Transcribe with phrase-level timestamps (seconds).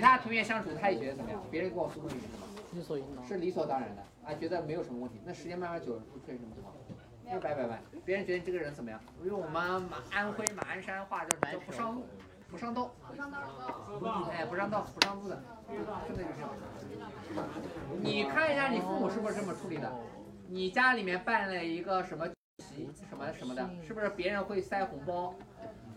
[0.00, 1.38] 其他同学相处，他也觉得怎么样？
[1.50, 2.46] 别人跟我说东西是什么？
[2.72, 3.22] 理所应当。
[3.22, 5.20] 是理所当然的啊，觉得没有什么问题。
[5.26, 6.74] 那时间慢慢久了，会出现什么情况？
[7.26, 8.98] 就是拜拜拜，别人觉得你这个人怎么样？
[9.22, 12.06] 因为我们马安徽马鞍山话就是叫不上路，
[12.50, 13.38] 不上道，不上道。
[14.32, 16.48] 哎，不上道，不上路的，真的就是这样。
[18.00, 19.92] 你看一下你父母是不是这么处理的？
[20.48, 22.26] 你家里面办了一个什么
[22.56, 25.34] 席什么什么的，是不是别人会塞红包？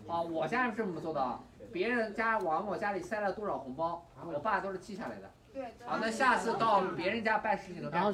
[0.06, 1.40] 啊，我家是这么做的啊，
[1.74, 5.28] 别人家往我家里塞了多少红包，我爸都是记下来的。
[5.52, 8.12] 对好，那下次到别人家办事情的时候，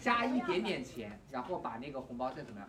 [0.00, 2.68] 加一点点钱，然后把那个红包再怎么样，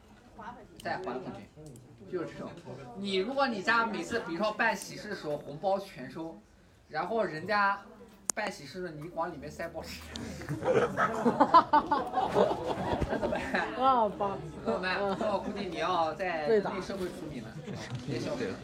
[0.84, 2.50] 再还回去，就是这种。
[2.98, 6.42] 你如果你家每次，比如说办喜事的时候，红包全收，
[6.90, 7.80] 然后人家
[8.34, 10.02] 办喜事的你往里面塞包纸，
[13.08, 13.42] 那怎么办？
[13.78, 14.98] 啊，爸，怎么办？
[15.20, 17.50] 那我估计你要在人类社会出名了，
[18.08, 18.56] 别消费了，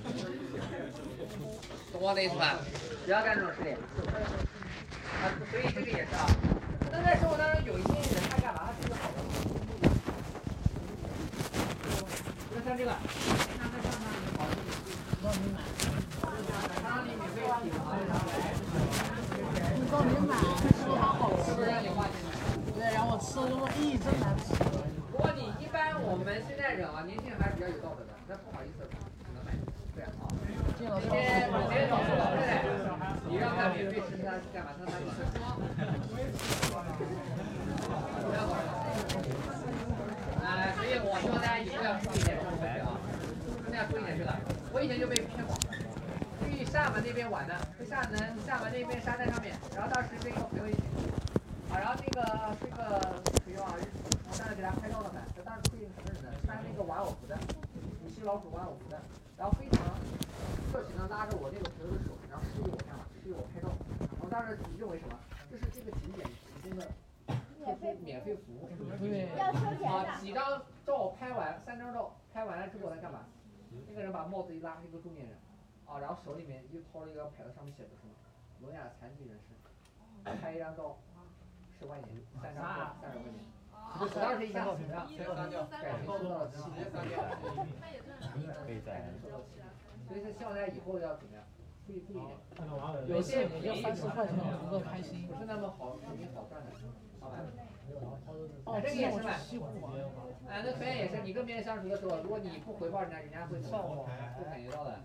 [1.91, 2.57] 懂我的意思吧？
[3.05, 3.73] 不要干这种事情。
[5.21, 6.25] 啊，所以这个也是啊。
[6.91, 8.69] 那在生活当中有一些人他干嘛？
[8.71, 9.17] 他是好的。
[12.53, 14.55] 那像这个，看看上上你好的，
[15.21, 15.59] 报名买，
[16.83, 18.41] 让你免费品尝，然后来。
[19.75, 20.35] 你报名买，
[20.85, 22.29] 说它好吃，让你花钱买。
[22.73, 24.55] 对，然后我吃了之后，咦，真难吃。
[25.11, 28.87] 不过你一般我们现在人啊，年轻人还是比较有道德的，那不好意思，
[30.81, 32.65] 今天今天老师老太太。
[33.29, 34.73] 你让他免费吃，他干嘛？
[34.79, 35.21] 他他吃。
[40.41, 42.97] 哎，所以我希望大家以后要注意点这个东西啊，
[43.61, 44.33] 真的要注意点这个。
[44.73, 45.53] 我以前就被骗过，
[46.49, 50.81] 去厦门那边玩的，去厦门厦门那边沙滩上面，然后当时跟一个朋友一起，
[51.69, 52.25] 啊，然后这个
[52.57, 52.97] 这个
[53.45, 56.33] 朋友啊，我当时给他拍照了嘛，他当时出一个什么人呢？
[56.41, 57.37] 穿那个玩偶服的，
[58.01, 58.97] 米奇老鼠玩偶服的，
[59.37, 59.85] 然后非常
[60.73, 63.05] 热情的拉着我那个朋友的手，然后示意我干嘛？
[63.23, 63.69] 给我拍照，
[64.19, 65.13] 我当时认为什么？
[65.51, 66.89] 这是这个景点提供的
[67.61, 73.25] 免费免费服务，对，要收钱啊，几张照拍完，三张照拍完了之后他干嘛？
[73.85, 75.35] 那个人把帽子一拉，是一个中年人，
[75.85, 78.15] 啊，然后手里面又掏了一张牌子，上面写着什么？
[78.61, 79.51] 聋哑残疾人士，
[80.23, 80.95] 拍一张照，
[81.77, 82.07] 十块钱，
[82.41, 83.43] 三张照三十块钱。
[83.99, 85.03] 我当时一下怎么样？
[85.03, 87.11] 感觉收到了七千三百，
[88.63, 89.59] 可以再收到七，
[90.07, 91.43] 所以说希望大家以后要怎么样？
[91.85, 92.39] 注意注意点，
[93.09, 96.71] 有些要三十块钱足够开心，不是那么好，肯定好赚的，
[97.19, 97.35] 好吧？
[98.65, 99.31] 哦，这个也是嘛。
[100.49, 104.05] 哎，那同样也是，你跟别人相处的时候，如果你不回报人家，人家会怎么？
[104.37, 104.99] 会感觉到的，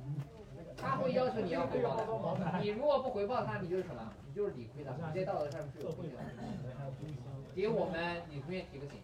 [0.77, 2.05] 他会要求你要回报的。
[2.61, 4.13] 你如果不回报他，你就是什么？
[4.27, 6.23] 你就是理亏的，你在道德上是有亏欠的。
[7.55, 9.01] 给我们女同学提个醒，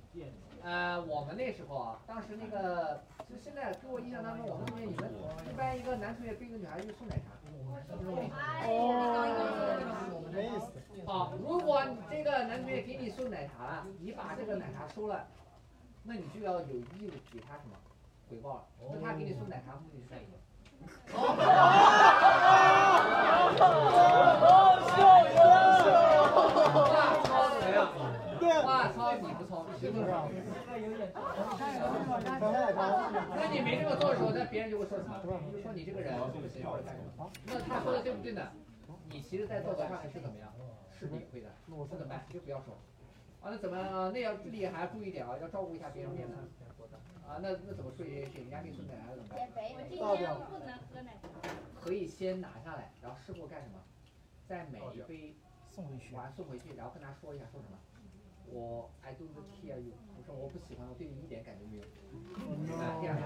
[0.63, 5.11] 呃，我们那时候啊，当时那个，就现在给我印象当中，我们同学你们
[5.51, 7.33] 一般一个男同学跟一个女孩子送奶茶。
[11.07, 15.25] 好，如果这个男同学给你送奶茶了，你把这个奶茶收了，
[16.03, 17.77] 那你就要有义务给他什么
[18.29, 18.65] 回报了。
[18.93, 20.35] 那他给你送奶茶目的是什么？
[28.65, 29.15] 哇操！
[29.15, 30.05] 你不糙，是不是？
[33.37, 35.21] 那你没这么做的时候，那别人就会说什么？
[35.53, 36.13] 就说你这个人？
[37.47, 38.49] 那他说的对不对呢？
[39.09, 40.53] 你其实，在道德上是怎么样？
[40.99, 42.27] 是理亏的，那怎么办？
[42.33, 42.77] 就不要说。
[43.43, 44.11] 啊，那怎么？
[44.15, 46.35] 那要这里还要注意点啊，要照顾一下别人面子。
[47.27, 48.05] 啊，那那怎么说？
[48.05, 49.39] 给人家给送奶茶怎么办？
[49.41, 51.29] 我今天不能喝奶茶。
[51.81, 53.81] 可以先拿下来，然后事后干什么？
[54.47, 55.35] 再买一杯
[55.71, 57.79] 送回去，完送回去，然后跟他说一下，说什么？
[58.53, 61.85] 我 I don't care you，我说我不喜欢，我对你一点感觉没有。
[62.77, 63.17] 啊，这样。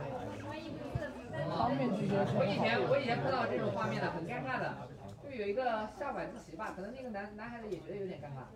[1.50, 2.14] 当面拒绝。
[2.38, 4.88] 我以前我以前碰到这种画面的，很尴尬的。
[5.24, 8.46] 就有一个下晚自习吧，可能那个男男孩子也觉得有点尴尬。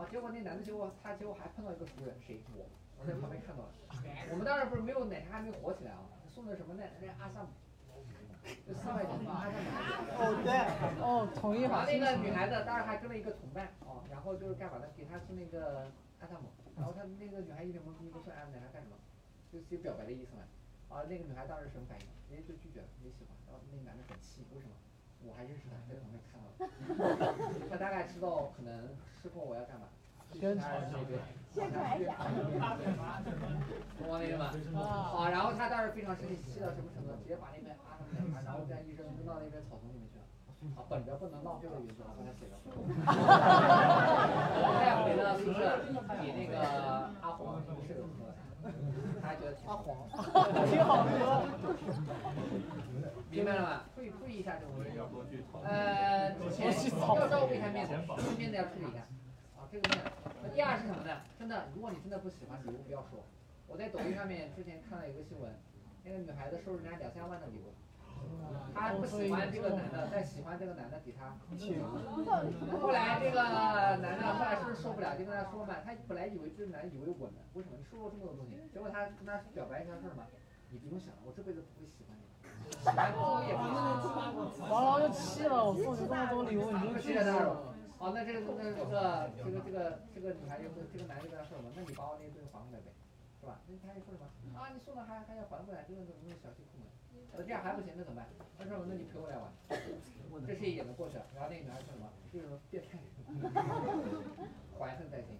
[0.00, 2.40] 啊，结果那男的结果他结果还碰到一个熟人，谁？
[2.56, 2.64] 我，
[2.98, 3.70] 我在旁边看到了。
[4.32, 7.48] 我们当时不是没有奶茶还没火起来啊，送的什么那那阿萨姆，
[8.64, 10.08] 就四块钱吧，阿萨姆。
[10.16, 10.50] 哦对，
[11.04, 11.84] 哦同意吧。
[11.84, 14.88] 然后那个女孩子当时还跟了一个同伴，哦，然后就是干嘛呢？
[14.96, 18.96] 给他送那个阿萨姆，然后他那个女孩一脸懵逼，不送阿奶茶干什么？
[19.52, 20.48] 就是表白的意思嘛。
[20.88, 22.06] 啊，那个女孩当时什么反应？
[22.24, 23.36] 直接就拒绝了，没喜欢。
[23.44, 24.72] 然后那个男的很气，为什么？
[25.26, 26.56] 我还认识他，在旁边看到了。
[27.70, 28.72] 他大概知道可能
[29.22, 29.86] 事后我要干嘛。
[30.32, 30.96] 宣传一下。
[31.52, 32.14] 宣传一下。
[33.98, 34.54] 懂我那个吗？
[34.78, 37.10] 啊，然后他当时非常生气，气到什么程度？
[37.20, 40.24] 直接把那边阿萨姆奶茶，然后这样一扔，扔到那边草丛里面去了。
[40.78, 42.62] 啊，本着不能浪费的原则，把它写了。
[44.78, 45.82] 带回了宿舍，
[46.22, 46.54] 给那个
[47.20, 48.30] 阿黄同事喝。
[49.20, 50.06] 他觉得挺阿黄，
[50.70, 51.42] 挺好喝。
[53.30, 53.84] 明白了吗？
[53.94, 54.98] 注意注意一下这个问题。
[55.62, 59.06] 呃，之前要照顾一下面子，这个面子要处理一下。
[59.56, 60.10] 啊，这个面子。
[60.42, 61.22] 那第二是什么呢？
[61.38, 63.24] 真的，如果你真的不喜欢礼物，不要说。
[63.68, 65.54] 我在抖音上面之前看到一个新闻，
[66.02, 67.70] 那个女孩子收人家两三万的礼物，
[68.74, 71.38] 她不喜欢这个男的，但喜欢这个男的给她。
[72.82, 73.38] 后来这个
[74.02, 77.78] 男的后来是不是受不了，就跟她说嘛，他本来以为这个男的以为稳的，为什么？
[77.78, 80.26] 你收了这么多东西，结果他跟他表白一件事嘛，
[80.70, 82.26] 你不用想了，我这辈子不会喜欢你。
[82.78, 84.38] 喜欢我也不会喜欢你。
[84.70, 87.74] 完了我就气了，我送你这么多礼物，你就拒绝我。
[88.00, 89.76] 哦，那这个那这个这个这个
[90.14, 91.68] 这个女孩就这个男的跟他说什么？
[91.76, 92.88] 那你把我那些东西还回来呗，
[93.40, 93.60] 是吧？
[93.68, 94.56] 那他就说什么？
[94.56, 96.88] 啊，你送的还还要还回来，这个怎么小气抠门？
[97.36, 98.24] 呃，这样还不行，那怎么办？
[98.56, 99.52] 他说那你陪我来玩，
[100.46, 101.24] 这事也能过去了。
[101.36, 102.08] 然后那个女孩说什么？
[102.32, 102.96] 就是变态，
[104.78, 105.36] 怀恨在心，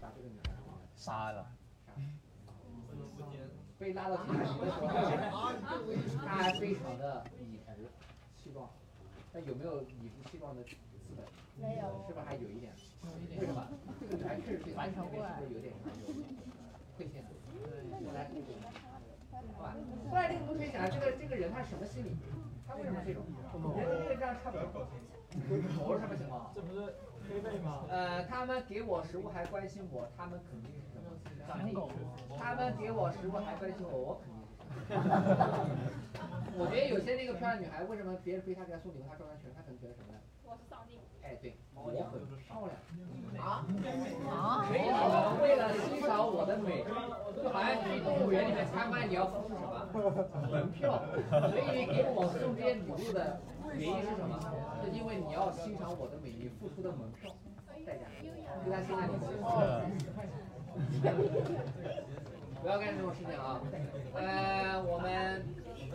[0.00, 0.54] 把这个女孩
[0.94, 1.46] 杀了。
[3.80, 4.86] 被拉到警察局的时候，
[6.26, 7.72] 他非常的理直
[8.36, 8.68] 气壮，
[9.32, 10.76] 那有没有理直气壮的资
[11.16, 11.24] 本？
[11.56, 12.04] 没有。
[12.06, 12.70] 是不是还有一点？
[13.40, 13.66] 为什么？
[13.98, 15.72] 这个女孩确实对他这边是不是有点
[16.98, 17.30] 亏欠的？
[18.04, 18.52] 我来理解。
[19.56, 19.74] 好吧。
[20.10, 22.14] 后来这个同学讲，这个这个人他什么心理？
[22.68, 23.24] 他为什么这种？
[23.78, 24.86] 人跟这个这样差不多。
[25.40, 26.52] 我是什么情况？
[26.54, 26.92] 这不是
[27.30, 27.84] 黑背吗？
[27.88, 31.88] 呃，他们给我食物还关心我，他们肯定是什么？
[32.38, 34.20] 他们给我食物还关心我，我
[34.88, 35.92] 肯定是。
[36.58, 39.56] 我觉得有些那个漂亮女孩，为什么别人追她给她送礼物，她照单全收？
[39.56, 40.18] 她可能觉得什么呢？
[40.44, 40.98] 我是上帝。
[41.22, 42.70] 哎，对，我很漂亮。
[43.40, 43.64] 啊
[44.28, 44.68] 啊！
[44.68, 46.84] 所以你们为了欣赏我的美，
[47.42, 49.88] 就好像去动物园里面参观，你要付出什么
[50.50, 51.00] 门票？
[51.48, 53.40] 所以给我送这些礼物的
[53.72, 54.38] 原因是什么？
[54.84, 57.32] 是因为你要欣赏我的美，你付出的门票
[57.86, 58.04] 代价。
[58.62, 59.16] 就他现在你
[62.60, 63.58] 不要干这种事情啊！
[64.14, 65.42] 呃，我们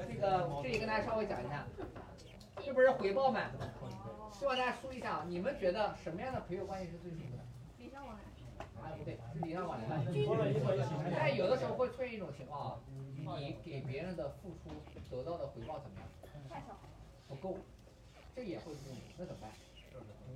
[0.09, 1.63] 这个这里跟大家稍微讲一下，
[2.63, 3.41] 这不是回报吗？
[4.37, 7.43] 希望大家说一下，你们觉得什么样的朋友关系是最幸福的？
[7.79, 8.21] 礼尚往来。
[8.83, 9.87] 啊，不对，是礼尚往来。
[11.17, 12.79] 但有的时候会出现一种情况啊，
[13.39, 14.75] 你给别人的付出
[15.09, 16.09] 得到的回报怎么样？
[16.49, 16.77] 太少。
[17.29, 17.57] 不够，
[18.35, 19.49] 这也会这种，那怎么办？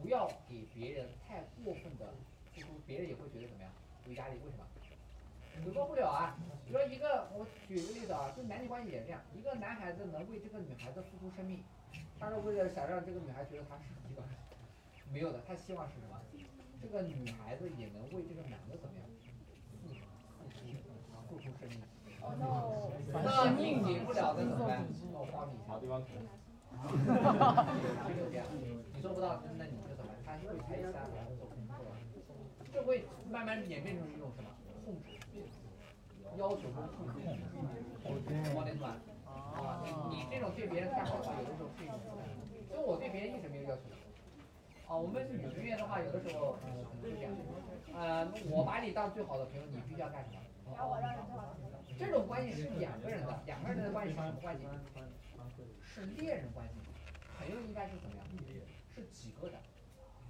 [0.02, 2.08] 不要给别人太过分的
[2.56, 3.72] 付出，别人也会觉得怎么样？
[4.06, 4.66] 有压力，为什么？
[5.66, 6.36] 回报不了啊。
[6.66, 11.64] 比如说一个，我举个例子啊，就男女关系也这样，一个男孩子能为这个女孩子付出生命。
[12.20, 14.22] 他是为了想让这个女孩觉得他是一个
[15.12, 16.20] 没有的，他希望是什么？
[16.82, 19.10] 这个女孩子也能为这个男的怎么样？
[21.30, 21.80] 付出生命。
[23.12, 24.86] 那你给不了的怎么办？
[25.12, 25.80] 那我帮你一下。
[28.16, 28.46] 就这样，
[28.94, 30.38] 你做不到，那你就怎么办？
[30.40, 31.12] 他会猜瞎子，
[32.72, 34.50] 这会慢慢演变成一种什么？
[36.40, 38.96] 要求跟控制，往里转。
[39.28, 42.26] 啊，你你这种对别人太好的话，有的时候是一种负担。
[42.72, 43.84] 因为我对别人一直没有要求。
[44.88, 47.32] 啊，我们女学院的话，有的时候呃可能是这样，
[47.94, 50.40] 呃，我把你当最好的朋友，你必须要干什么？
[50.74, 51.78] 然后我让你最好的朋友。
[52.00, 54.64] 这种关系是两个人的，两个人的关系是什么关系？
[55.84, 56.74] 是恋人关系。
[57.38, 58.26] 朋友应该是怎么样？
[58.96, 59.58] 是几个的？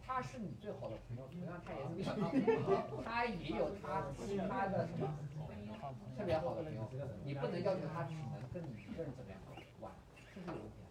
[0.05, 2.15] 他是你最好的朋友，同样他也是你的
[2.63, 5.07] 朋友，他也有他其他的什么
[6.17, 6.87] 特别好的朋友，
[7.23, 9.39] 你不能要求他只能跟你一个人怎么样
[9.79, 9.91] 玩，
[10.35, 10.87] 这是有问题的，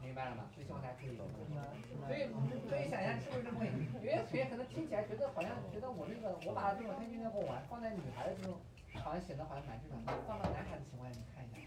[0.00, 0.48] 明白了吗？
[0.54, 1.16] 所以希望大家注意。
[1.16, 2.28] 所以
[2.68, 3.84] 所以想一下是不是这么回事？
[4.02, 8.58] 有些同学可能听起来觉得好像觉得我那个我把他这种天天跟我玩，放在女孩子这种，
[9.02, 11.58] 好像显得好像蛮正常的，放到男孩子情况下，你看一下，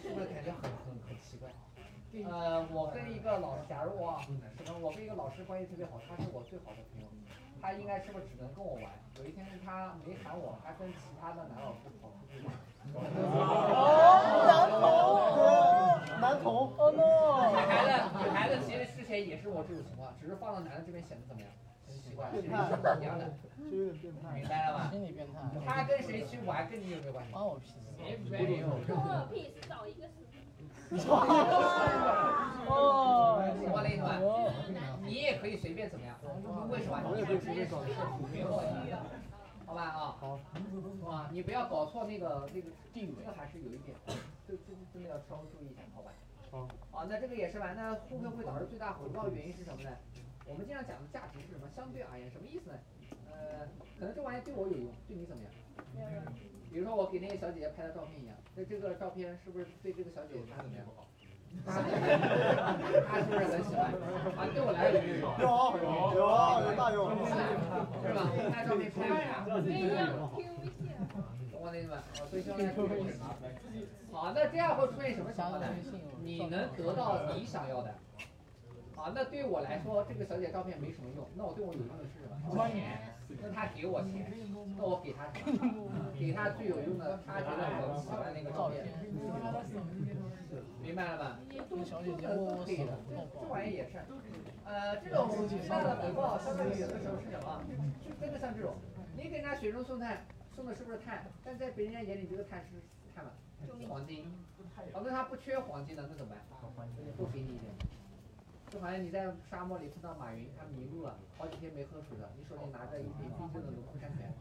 [0.00, 1.50] 是不是感觉很很很奇怪？
[2.12, 4.30] 呃，我跟一个老师，假如我什
[4.70, 7.08] 么，我跟一个老师关系特别好，他是我最好的朋友，
[7.62, 8.90] 他应该是不是只能跟我玩？
[9.18, 12.52] 有一天他没喊我，他跟其他的男老师跑出去玩。
[12.98, 13.78] 哦，
[14.50, 17.54] 男童，男童，哦 no！
[17.54, 17.70] 女孩
[18.02, 21.48] 子，女孩子其实之前也是我这种情况，只是放到男的这边显得怎么样？
[21.86, 23.30] 很奇怪，其实是一样的。
[23.70, 24.34] 就有点变态。
[24.34, 24.90] 明白了吧？
[24.90, 25.38] 心理变态。
[25.64, 27.30] 他跟谁去玩，跟你有没有关系？
[27.32, 27.86] 关我屁事。
[28.28, 28.66] 没有。
[28.66, 30.26] 我屁事找一个死。
[32.68, 33.40] 哦，
[33.72, 34.20] 我的意思吧，
[35.02, 36.14] 你也可以随便怎么样？
[36.68, 37.00] 为什么？
[37.16, 37.96] 你可以随便找一个
[38.30, 38.92] 没有问题，
[39.64, 40.16] 好吧啊？
[40.20, 40.38] 好。
[41.08, 43.96] 啊，你不要搞错那个那个定语，这个还是有一点，
[44.46, 46.12] 这这真的要稍微注意一下，好吧？
[46.50, 46.68] 好。
[46.90, 47.72] 好，那这个也是吧？
[47.74, 49.90] 那互惠会导致最大回报原因是什么呢？
[50.44, 51.66] 我们经常讲的价值是什么？
[51.74, 52.76] 相对而言，什么意思呢？
[53.32, 53.64] 呃，
[53.98, 55.50] 可能这玩意对我有用，对你怎么样？
[55.96, 56.20] 没有。
[56.72, 60.86] 比如说我给那个小姐姐拍的照片一样，那这个照片是不是对这个小姐姐她怎么样？
[61.66, 63.92] 她是不是很喜欢？
[64.40, 65.28] 啊，对我来说有用。
[65.38, 65.44] 有
[66.16, 66.24] 有
[66.64, 67.12] 有大有。
[68.00, 68.24] 是吧？
[68.50, 69.12] 拍照片拍的。
[69.60, 70.88] 可以让 Q 微信。
[71.60, 72.02] 我的的意思吧？
[72.20, 72.88] 哦，所以希望大家注意
[74.10, 75.68] 好，那这样会出现什么情况呢？
[76.22, 77.94] 你能得到你想要的。
[78.96, 81.28] 好，那对我来说，这个小姐照片没什么用。
[81.36, 82.66] 那我对我有用的是什么？
[82.70, 83.11] 钱。
[83.40, 84.30] 那他给我钱，
[84.76, 86.10] 那我给他什么？
[86.18, 88.84] 给他最有用的，他觉得我喜欢那个照片。
[90.82, 91.38] 明白了吧？
[91.84, 92.98] 小姐姐可以的，
[93.40, 94.02] 这玩意也是。
[94.64, 97.62] 呃，这种这样的回报，相当于有的时候是什么？
[98.04, 98.74] 就真的像这种，
[99.16, 100.24] 你给人家雪中送炭，
[100.54, 101.24] 送的是不是炭？
[101.44, 102.82] 但在别人家眼里，这个炭是
[103.14, 103.30] 炭吗？
[103.88, 104.26] 黄金。
[104.92, 106.38] 好，那他不缺黄金的，那怎么办？
[107.16, 107.72] 多给你一点。
[108.72, 114.32] 就好像你在沙漠里碰到马云，他迷路了，好几天没喝水了，你手里拿着一瓶冰镇的农夫山泉，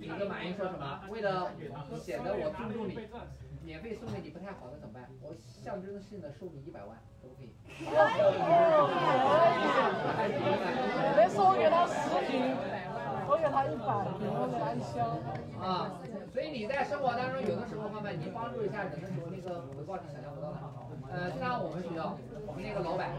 [0.00, 1.04] 你跟马云说什么？
[1.10, 1.52] 为了
[2.00, 2.96] 显得我尊重你，
[3.60, 5.04] 免费送给你不太好，那怎么办？
[5.20, 7.52] 我象征性的收你一百万，可不可以？
[7.68, 7.92] 可以。
[11.14, 12.56] 再送给他十瓶，
[13.28, 15.12] 我给他一百瓶，送给他一箱。
[15.60, 15.92] 啊，
[16.32, 20.56] 所以你在生活当中有的时候，慢慢你帮助一下人的时候，那个回报是想象不到的。
[21.12, 23.12] 呃，就像我们学校，我们那个老板。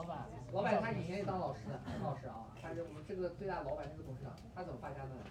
[0.00, 5.26] 老板，老板他以前也当老师的，老师啊，他是我们这个最大老板那个董事长，他怎么发家的呢？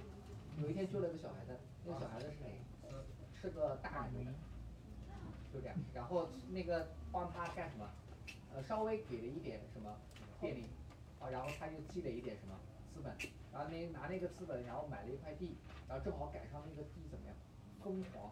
[0.61, 2.61] 有一天救了个小孩子，那个小孩子是谁？
[3.41, 4.35] 是个大人，
[5.51, 7.89] 就这样，然后那个帮他干什么？
[8.53, 9.89] 呃，稍微给了一点什么
[10.39, 10.69] 便利，
[11.19, 12.53] 啊，然后他就积累一点什么
[12.93, 13.11] 资本，
[13.51, 15.57] 然后那拿那个资本，然后买了一块地，
[15.88, 17.35] 然后正好赶上那个地怎么样？
[17.81, 18.31] 疯狂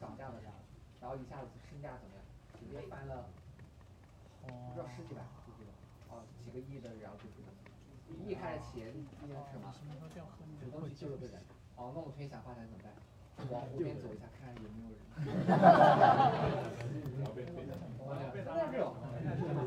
[0.00, 0.54] 涨价的时候，
[0.98, 2.24] 然后一下子身价怎么样？
[2.58, 3.28] 直接翻了，
[4.46, 5.24] 不知道十几万。
[6.60, 7.36] 几个亿的，然后就是
[8.26, 9.72] 一开始企业第一什么？
[10.60, 11.40] 主动去救了个人。
[11.76, 12.92] 哦，那我特别想发展怎么办？
[13.50, 14.98] 往湖边走一下，看看有没有人。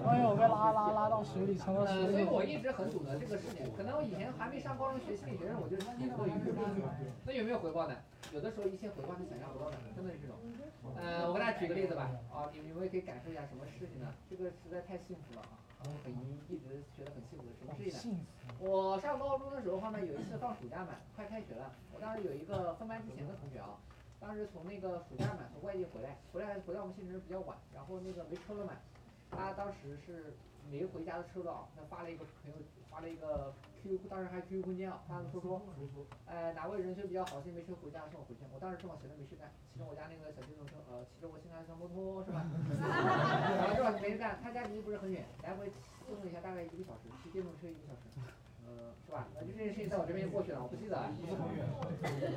[0.04, 2.12] 哎呦，被拉拉拉到水里，沉到水里。
[2.12, 3.66] 所以我一直很懂得这个事情。
[3.76, 6.26] 可能我以前还没上高中学心理学，我就心里过
[7.26, 7.96] 那有没有回报呢？
[8.32, 10.36] 有的时候一些回报是想象不到的，真的是这种。
[10.98, 12.10] 嗯，我给大家举个例子吧。
[12.32, 14.08] 啊，你你们也可以感受一下什么事情呢？
[14.30, 15.60] 这个实在太幸福了啊。
[16.04, 16.12] 很
[16.48, 18.20] 一直觉得很幸福的什么事情呢？
[18.60, 21.74] 我上高中的时候话呢，有一次放暑假嘛，快开学了。
[21.94, 23.78] 我当时有一个分班之前的同学啊，
[24.22, 28.74] 当时从那个暑假嘛，从外地回来，回来回到我们县城比较晚，然后那个没车了嘛，
[29.32, 30.38] 他当时是
[30.70, 32.58] 没回家的车了啊，他发了一个朋友
[32.90, 33.52] 发了一个。
[33.82, 35.60] QQ，当时还 QQ 空间啊，发了说说，
[36.28, 38.42] 哎，哪位人车比较好心没车回家，送我回去。
[38.54, 42.46] 我当时正好闲着没事干，骑着我家那个小电动车，呃，骑着我新来的小摩托，是吧？
[42.78, 45.66] 然后正好没事干，他家离不是很远，来回
[46.06, 48.30] 送了一下，大概一个小时，骑电动车一个小时，呃，
[49.06, 49.28] 是吧？
[49.36, 50.98] 那就这件事情在我这边就过去了，我不记得。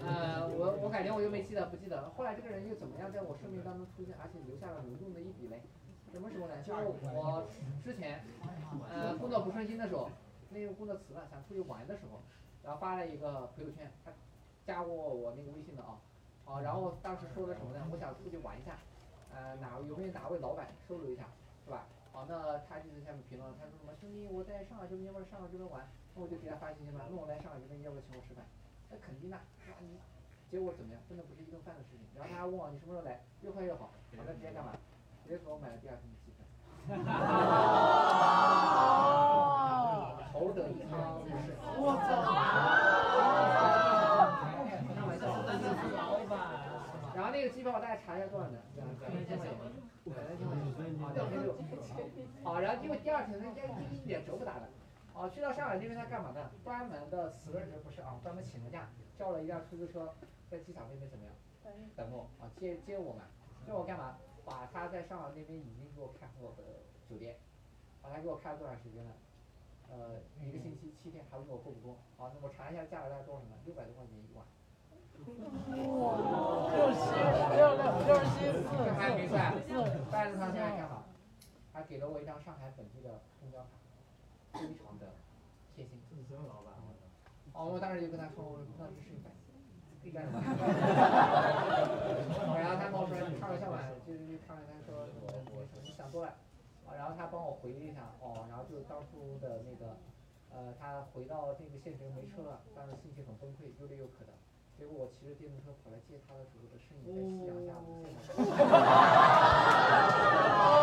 [0.06, 2.10] 呃，我我感觉我又没记得，不记得。
[2.10, 5.62] 后来这个人又怎么样在我生命当中出现，而且留下了浓重的一笔嘞？
[6.12, 6.54] 什么时候呢？
[6.62, 7.46] 就是我
[7.84, 8.24] 之前，
[8.90, 10.10] 呃，工作不顺心的时候。
[10.50, 12.22] 那个工作辞了，想出去玩的时候，
[12.62, 14.12] 然后发了一个朋友圈，他
[14.64, 15.98] 加过我那个微信的啊，
[16.44, 17.84] 啊，然后当时说的什么呢？
[17.90, 18.78] 我想出去玩一下，
[19.34, 21.26] 呃，哪有没有哪位老板收留一下，
[21.64, 21.88] 是吧？
[22.12, 28.46] 好，那他就在下面评论，他说什么兄弟，我在上海这边，要不上海这边玩，那我就给他发信息嘛，那我来上海这边，要不要请我吃饭？
[28.90, 29.98] 那肯定的，那你
[30.50, 31.02] 结果怎么样？
[31.08, 32.06] 真的不是一顿饭的事情。
[32.14, 33.90] 然后他还问我你什么时候来，越快越好。
[33.90, 34.70] 好那，直接干嘛？
[35.26, 36.46] 直接给我买了第二天的机票。
[40.30, 41.18] 头等舱，
[41.80, 42.06] 我操！
[47.14, 48.58] 然后那个机票我大概查一下多少呢？
[48.76, 49.54] 两千块钱，两千块钱，
[51.02, 51.56] 啊，两千六。
[52.42, 54.68] 好，然后结果第二天那家一点折不打的，
[55.14, 56.50] 啊，去到上海那边他干嘛呢？
[56.64, 60.12] 专门的辞了职不是啊，专门请了假，叫了一辆出租车，
[60.50, 61.32] 在机场那边怎么样？
[61.96, 63.22] 等我啊，接接我们，
[63.64, 64.18] 接我干嘛？
[64.44, 66.62] 把他在上海那边已经给我看过的
[67.08, 67.36] 酒店，
[68.02, 69.12] 把他给我开了多长时间了？
[69.88, 71.96] 呃，一个星期七天，还问我够不够？
[72.18, 73.56] 好，那我查一下价格大概多少呢？
[73.64, 74.44] 六百多块钱一晚。
[75.94, 76.18] 哇，
[76.74, 76.98] 六七
[77.54, 79.54] 六六六十七四，这还没算，
[80.10, 81.04] 但是他现在干嘛？
[81.72, 83.68] 还给了我一张上海本地的公交卡，
[84.54, 85.12] 非常的
[85.74, 86.00] 贴心。
[86.08, 86.72] 自身老板，
[87.52, 89.28] 哦，我当时就跟他说，我说那这是一百，
[90.00, 90.40] 可以干什么？
[92.56, 96.34] 然后他跟我说你，开玩笑嘛，就是就开玩笑说，我我你想多了。
[96.96, 99.98] 然后他帮我回了一下，哦，然后就当初的那个，
[100.50, 104.32] 呃，他回到那个县城没车了，当时心情很崩溃，又累又渴的。
[104.78, 108.18] 结果我骑着电动车跑来接他的时候的身影在夕阳下无限的。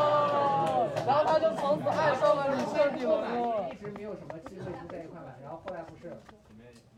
[1.12, 3.68] 然后他就从此爱上了你彻底了。
[3.68, 6.08] 一直没有什么机会就在一块买，然后后来不是，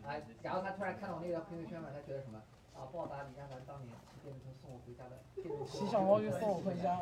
[0.05, 2.37] 啊，然后他突然看到我那条朋友圈嘛，他觉得什么？
[2.77, 5.17] 啊，报答李亚凡当年骑电动车送我回家的。
[5.65, 7.01] 骑小毛驴送我回家。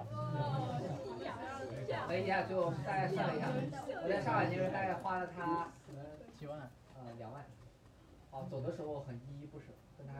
[2.07, 3.51] 等一下，就大概算了一下，
[4.03, 5.99] 我在上海其实大概花了他可能
[6.39, 7.43] 几万，呃两万。
[8.31, 9.65] 好，走的时候很依依不舍，
[9.97, 10.13] 跟他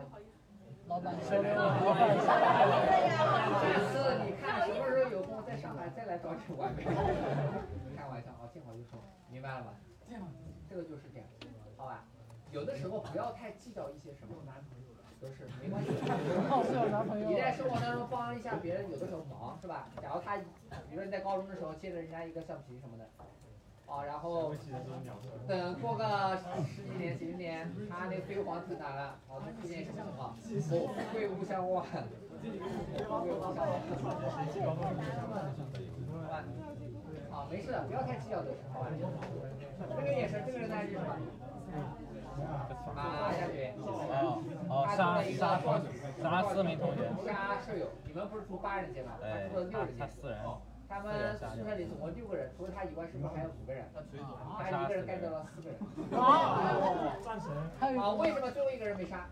[0.88, 2.83] 老板说的，老板下来了。
[3.63, 5.55] 下次你看什么时候有空在
[6.21, 6.83] 上海再来找你玩呗。
[7.97, 8.97] 开玩笑啊，见好就收，
[9.29, 9.73] 明白了吧？
[10.69, 11.27] 这个就是这样，
[11.77, 12.03] 好吧？
[12.51, 14.35] 有的时候不要太计较一些什么
[15.19, 15.89] 都是没关系。
[16.91, 19.87] 男朋友你在生活当中帮一下别人，有的时候忙是吧？
[20.01, 23.07] 假如他，比如说你在高中的时候借了人家一个橡皮什么的，
[23.91, 24.55] 啊，然后
[25.48, 30.33] 等过个十几年、几十年，他那个飞黄腾达了，啊，他出现什么情况？
[30.62, 31.91] 富贵无相忘，富
[32.39, 34.79] 贵无相忘，
[37.29, 38.88] 好没事的，不要太计较这事，好吧？
[39.98, 41.05] 这个眼神，这个人呢是什么？
[42.95, 43.74] 马亚军。
[43.77, 45.65] 哦哦，沙沙同
[46.24, 49.12] 沙思明同学，杀舍友，你们不是住八人间吗？
[49.19, 50.00] 他哎住了六人间。
[50.00, 50.39] 他四人，
[50.91, 53.88] 他们宿舍里总共六个人，除了他以外，是不是还有五个人？
[54.60, 55.79] 他一个人干掉了四个人。
[56.19, 59.29] 啊，为什么最后一个人没杀？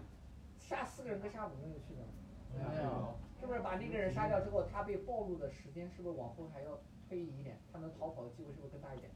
[0.57, 2.71] 杀四个人跟杀五个人有区别吗？
[2.71, 3.13] 没有？
[3.37, 7.59] 是不是把那个人杀掉之后，他被暴露的时间是不是往后还要推移一点？
[7.73, 9.11] 他能逃跑的机会是不是更大一点？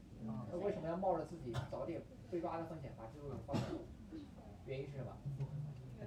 [0.52, 3.64] 那为什么要冒着自己早点被抓的风险把这个人放掉？
[4.66, 5.16] 原因是什么？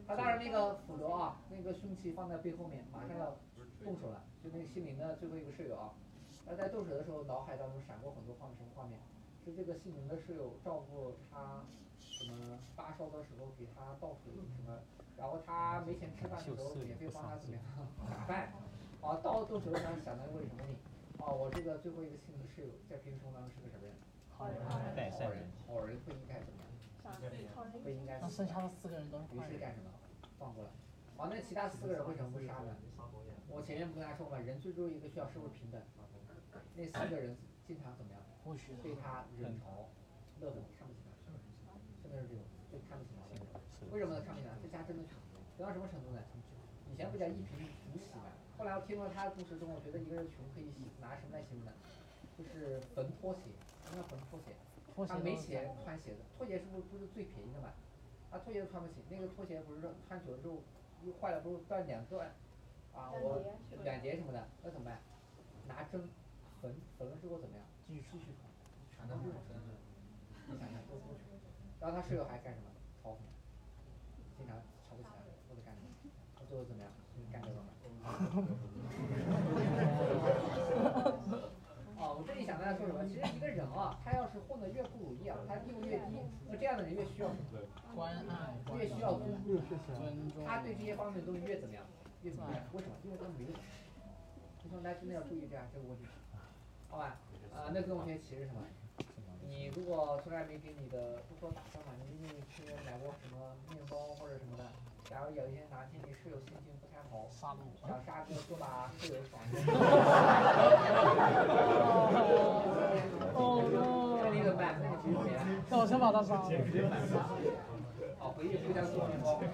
[0.07, 3.35] 他当然那个斧头啊，那个凶器放在背后面，马上要
[3.83, 5.93] 动手了，就那个姓林的最后一个舍友啊，
[6.47, 8.99] 他在动手的时候，脑海当中闪过很多画面，什么画面？
[9.43, 11.63] 是这个姓林的室友照顾他
[11.99, 14.79] 什么发烧的时候给他倒水什么，
[15.17, 17.63] 然后他没钱吃饭的时候免费帮他怎么样
[18.09, 18.51] 打饭，
[19.03, 20.75] 啊，到动手的时候想到一个什么你？
[21.19, 23.95] 哦，我这个最后一个姓林的室友在平时生活当中是个什么人？
[24.35, 24.55] 好人，
[24.95, 26.67] 带好人善人，，好人不应该怎么样？
[27.83, 29.39] 不应该那剩下的四个人都是于。
[29.51, 29.89] 是干什么？
[30.37, 30.69] 放过了。
[31.15, 32.75] 好，那其他四个人为什么不杀呢？
[33.49, 35.81] 我前面不跟大家说嘛，人最终一个需要是不是平等？
[36.75, 37.35] 那四个人
[37.65, 38.21] 经常怎么样？
[38.43, 39.91] 不许对他冷嘲
[40.39, 40.99] 热讽，看不起
[41.65, 43.27] 他，真的是这种，就看不起他。
[43.91, 44.21] 为什么呢？
[44.25, 44.55] 看不起他？
[44.61, 45.15] 这家真的穷，
[45.57, 46.21] 穷到什么程度呢？
[46.91, 50.71] 以前不讲一贫如洗嘛，后来我听了他的故事之后，我觉得一个人穷可以
[51.01, 51.71] 拿什么来形容呢？
[52.37, 53.51] 就是缝拖鞋，
[53.83, 54.55] 什么叫缝拖鞋？
[54.95, 57.73] 拖鞋他没钱穿鞋子，拖鞋是不是不是最便宜的嘛？
[58.31, 60.63] 他拖鞋都穿不起，那个拖鞋不是说穿久了之后
[61.03, 62.31] 又坏了，不是断两段
[62.95, 65.01] 啊，我两节什么的，那怎么办？
[65.67, 66.07] 拿针
[66.61, 67.65] 缝缝了之后怎么样？
[67.87, 68.49] 继续继续穿，
[68.95, 69.73] 全都是缝的。
[70.47, 71.21] 你想想多多穷。
[71.79, 72.65] 然后他室友还干什么？
[73.03, 73.17] 嘲讽，
[74.37, 75.15] 经常瞧不起他，
[75.47, 75.87] 或者干什么？
[76.35, 76.91] 他最后怎么样？
[77.31, 77.69] 干掉了吗？
[81.97, 83.03] 哦，我这里想大家说什么？
[83.05, 87.59] 其实一个人啊，他要是混得越不如意啊，他地位越低，那这样的人越需要什么？
[87.95, 89.61] 关爱、越需要尊重。
[90.45, 91.83] 他对这些方面的东西越怎么样？
[92.23, 92.63] 越怎么样？
[92.73, 92.93] 为什么？
[93.03, 93.59] 因为他没有钱。
[94.61, 96.05] 所以说大家真的要注意这样这个问题，
[96.89, 97.15] 好吧？
[97.55, 98.61] 啊、那跟同学歧视什么？
[99.41, 103.37] 你如果从来没给你的，不说打算嘛，你给你去买过什么
[103.69, 104.63] 面包或者什么的，
[105.09, 107.57] 假如有一天哪天你室友心情不太好，杀戮。
[107.81, 109.41] 想杀哥就把室友爽。
[113.35, 113.37] 哦
[114.23, 114.75] 那你怎么办？
[115.69, 116.43] 那我先把他杀了。
[118.19, 119.35] 好，回去回家做面包。
[119.37, 119.47] 朋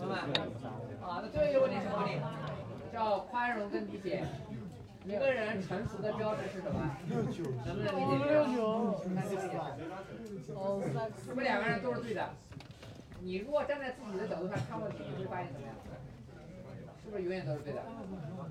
[0.00, 0.18] 友们，
[1.02, 2.10] 啊，那最后一个问题是什么问题？
[2.98, 4.24] 叫宽容跟理解。
[5.04, 6.80] 一个人成熟的标志是什么？
[7.08, 8.24] 能不能理解？
[8.28, 10.52] 六九看这个也是。
[10.52, 12.28] 哦，三是不是两个人都是对的？
[13.20, 15.76] 你如果站在自己的角度上看问题，你会发现怎么样？
[17.04, 17.82] 是不是永远都是对的？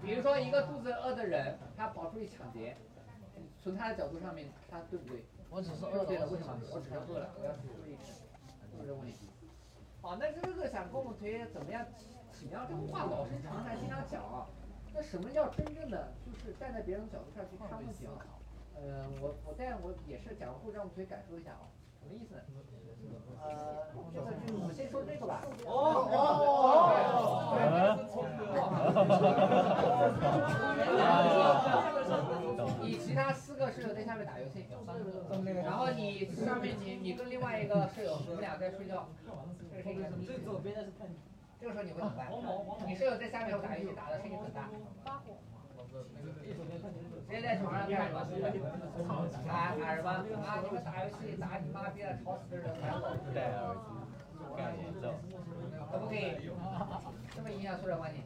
[0.02, 2.78] 比如说一个肚子饿的人，他跑出去抢劫，
[3.62, 5.26] 从他的角度上面，他对不对？
[5.50, 6.58] 我只是是饿对，了，为什么？
[6.72, 8.24] 我只是饿了，我要去吃一吃，
[8.72, 9.28] 是不是这个问题？
[10.02, 11.86] 好，那这个想跟我们同学怎么样
[12.38, 12.66] 起妙？
[12.70, 14.46] 这个话老生常谈，经常讲啊。
[14.94, 18.14] 那什么叫真正的就是站在别人的角度上去看问题啊？
[18.76, 21.66] 呃，我我但我也是讲故事让我们同学感受一下啊，
[22.00, 22.42] 什么意思呢？
[23.42, 25.42] 呃，这个就是我们先说这个吧。
[32.82, 34.66] 你其他四个室友在下面打游戏，
[35.64, 39.08] 然后你上面你你跟另外一个室友，你们俩在睡觉，
[39.72, 40.34] 这是一个什么意思？
[41.60, 42.28] 这个时候你会怎么办？
[42.88, 44.70] 你室友在下面打游戏打的声音很大，
[47.28, 48.22] 直接在床上干什么？
[49.48, 50.10] 打打什么？
[50.46, 53.82] 啊，你们打游戏打你妈逼的，吵死这人来了，戴耳机，
[54.56, 55.14] 干演奏，
[55.92, 56.38] 可不可以？
[57.36, 58.22] 这么影响宿舍关系？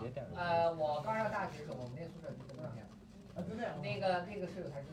[0.00, 0.36] 别戴耳机。
[0.36, 2.86] 呃，我刚上大学的时候，我们那宿舍就这么样。
[3.80, 4.88] 那个那个室友才是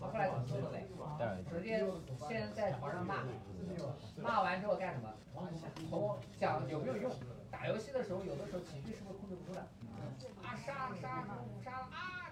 [0.00, 0.86] 他后来怎么做的嘞？
[1.50, 1.84] 直接
[2.28, 3.24] 先在床上骂，
[4.22, 5.12] 骂完之后干什么？
[5.90, 7.10] 从想有没有用？
[7.50, 9.60] 打游戏的时候，有的时候情绪是不是控制不住的？
[10.42, 11.24] 啊，杀杀
[11.64, 12.30] 杀啊！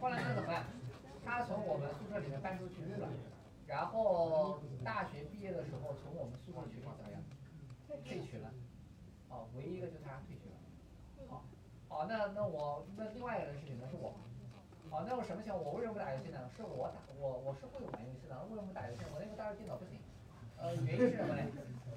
[0.00, 0.66] 后来他怎么办？
[1.24, 3.08] 他从我们宿舍里面搬出去住了，
[3.66, 7.22] 然后大学毕业的时候从我们宿舍群里怎么样？
[8.04, 8.50] 退群了，
[9.30, 10.56] 哦，唯一一个就是他退群了。
[11.28, 11.44] 好，
[11.88, 13.86] 好，那那我那另外一个人是谁呢？
[13.90, 14.14] 是我。
[14.94, 15.58] 好，那我什么情况？
[15.58, 16.38] 我为什么不打游戏呢？
[16.54, 19.02] 是我打我我是会玩游戏的，为什么不打游戏？
[19.10, 19.98] 我那个当时电脑不行。
[20.54, 21.42] 呃，原因是什么呢？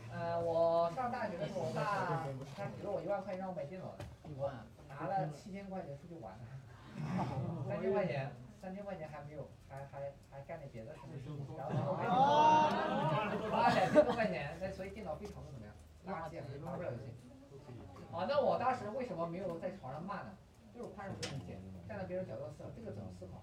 [0.09, 2.25] 呃，我上大学的时候，我爸
[2.57, 4.49] 他给了我一万块钱让我买电脑的，一万，
[4.89, 6.41] 拿了七千块钱出去玩了，
[7.69, 12.33] 三千块钱，三千块钱还没有，还还还干点别的什么事情，然后买电脑，
[13.53, 15.71] 花了两千多块钱，那所以电脑非常的怎么样？
[16.09, 17.13] 垃圾，玩不了游戏。
[18.09, 20.33] 好，那我当时为什么没有在床上骂呢？
[20.73, 23.41] 就是宽容不理解，站在别人角度思考，这个怎么思考？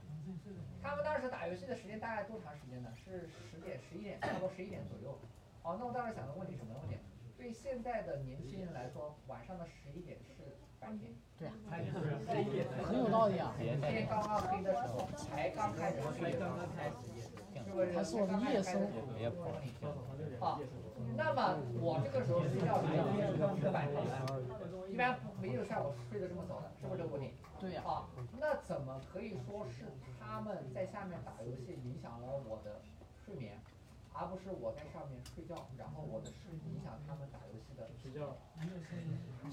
[0.82, 2.92] 他们当时打游戏的时间大概多长时间呢？
[2.94, 5.18] 是十点、十一点，差不多十一点左右。
[5.62, 6.96] 好，那我当时想的问题什么问题？
[7.36, 11.54] 对现在的年轻人来说，晚上的十一点是白天，对啊，
[12.28, 13.54] 十一点很有道理啊。
[13.58, 16.94] 天刚刚黑的时候，才刚开始睡，刚刚开始，
[17.64, 17.92] 是不是？
[17.96, 19.42] 还是我的夜生活也不
[20.38, 20.60] 好，
[21.16, 22.94] 那么我这个时候睡觉是一
[24.92, 27.32] 一般没有像我睡得这么早的，是不是这个问题？
[27.64, 28.04] 对呀、啊，
[28.38, 29.88] 那怎么可以说是
[30.20, 32.76] 他们在下面打游戏影响了我的
[33.24, 33.56] 睡眠，
[34.12, 38.36] 而不是我在上面睡觉，然后我的是影响他们打游戏的睡觉？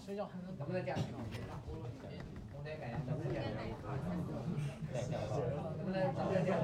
[0.04, 1.00] 睡觉还能能不能这样？
[1.00, 1.24] 能
[2.60, 3.48] 不能改能不能这样？
[5.80, 6.60] 能不能能不能这样？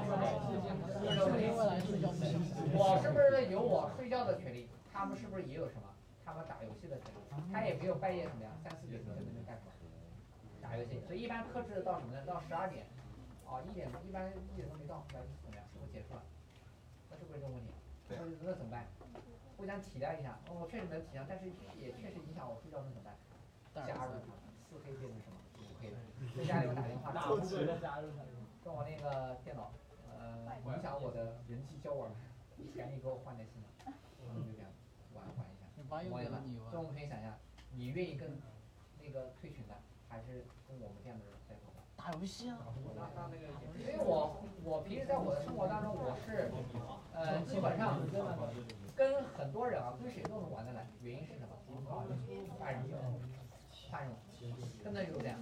[2.76, 4.68] 我是不是有我睡觉的权利？
[4.92, 5.88] 他们是不是也有什么？
[6.26, 7.24] 他们打游戏的权利？
[7.50, 9.72] 他也没有半夜什么呀，三四点钟在那边干什么？
[10.68, 12.20] 打游戏，所以一般克制到什么呢？
[12.26, 12.84] 到十二点，
[13.48, 15.64] 啊一点一般一点都没到，那怎么样？
[15.72, 16.22] 是不是结束了？
[17.08, 17.72] 那是不是这个问题？
[18.08, 18.84] 那那怎么办？
[19.56, 23.16] 互相体谅一下，哦，我确实没有体谅，但是也确实影响我睡觉，那怎么办？
[23.86, 24.36] 加入他，
[24.68, 25.36] 四 K 变成什么？
[25.56, 25.96] 五 K 的，
[26.36, 27.12] 在家里我打电话，
[28.62, 29.72] 跟我那个电脑，
[30.06, 32.10] 呃，影响我的人际交往，
[32.76, 34.70] 赶紧给我换台新的，然后就这样
[35.14, 35.64] 玩玩一下。
[35.88, 37.38] 玩给了你所以我们可以想一下，
[37.72, 38.36] 你愿意跟
[39.00, 39.74] 那个退群的，
[40.08, 41.82] 还是跟我们这样的人在一块玩？
[41.96, 42.58] 打游戏啊。
[43.80, 46.52] 因为我我平时在我的生活当中，我是
[47.14, 47.98] 呃基本上
[48.94, 50.86] 跟很多人啊，跟谁都能玩得来。
[51.00, 51.56] 原因是什么？
[52.58, 53.20] 宽容，
[53.88, 54.14] 宽容，
[54.82, 55.38] 真的就是这样。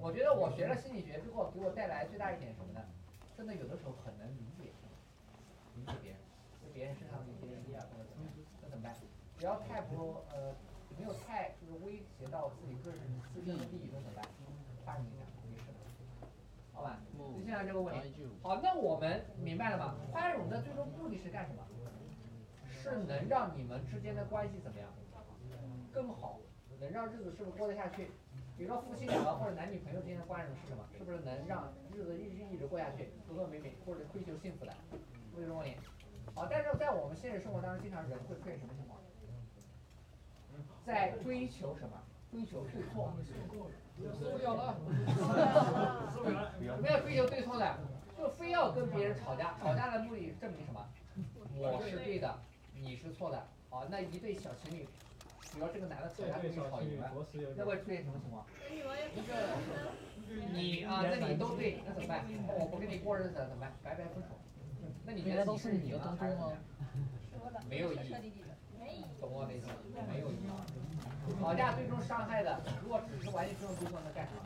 [0.00, 2.80] 我觉得我学了心理学之后，给我带来最大一点什么呢？
[3.36, 4.72] 真的有的时候很能理解，
[5.74, 6.20] 理解别人，
[6.62, 8.94] 就别人身上的一些事啊或者怎么样，那怎么办？
[9.38, 10.54] 不要太不呃，
[10.96, 13.00] 没有太就是威胁到自己个人
[13.34, 14.24] 自身的利益，那怎么办？
[16.72, 18.26] 好吧，就现在这个问题。
[18.42, 19.94] 好，那我们明白了吗？
[20.10, 21.62] 宽容的最终目的是干什么？
[22.70, 24.88] 是能让你们之间的关系怎么样
[25.92, 26.40] 更好，
[26.80, 28.10] 能让日子是不是过得下去？
[28.56, 30.84] 比如说夫妻两个或者男女朋友之间的宽容是什么？
[30.96, 34.72] 是不是能让日子一直一直过下去，和和美美，或者追求幸福的？
[34.72, 35.76] 是不是这个问题？
[36.34, 38.98] 好，但是在我们现实生活当中，经常人会出现什么情况？
[40.86, 42.00] 在追求什么？
[42.30, 43.12] 追求对错。
[44.18, 44.76] 受不了了。
[46.80, 47.78] 没有追求对错的，
[48.16, 50.86] 就非要跟别人吵架，吵架的目的证明什么？
[51.56, 52.38] 我是对的，
[52.74, 53.46] 你是错的。
[53.68, 54.88] 好，那一对小情侣，
[55.52, 57.10] 比如这个男的吵架跟你吵赢了，
[57.56, 58.44] 那会出现什么情况？
[58.70, 58.80] 一
[59.26, 59.34] 个
[60.52, 62.24] 你啊，那你都对，那怎么办？
[62.58, 63.72] 我不跟你过日子了怎么办？
[63.82, 64.28] 白白分手。
[65.04, 66.58] 那你觉得你是你的还是怎么样？
[67.68, 68.14] 没有意义，
[69.20, 69.74] 懂我的意思吗？
[70.12, 70.36] 没有意义。
[71.38, 74.40] 吵架最终伤害的，如果只是完全不用对错，那干什么？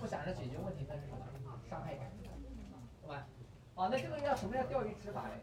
[0.00, 1.18] 不想着解决问题，那是什么？
[1.68, 2.30] 伤害感情，
[3.02, 3.26] 对吧？
[3.74, 5.34] 好，那这个叫什么叫钓鱼执法嘞？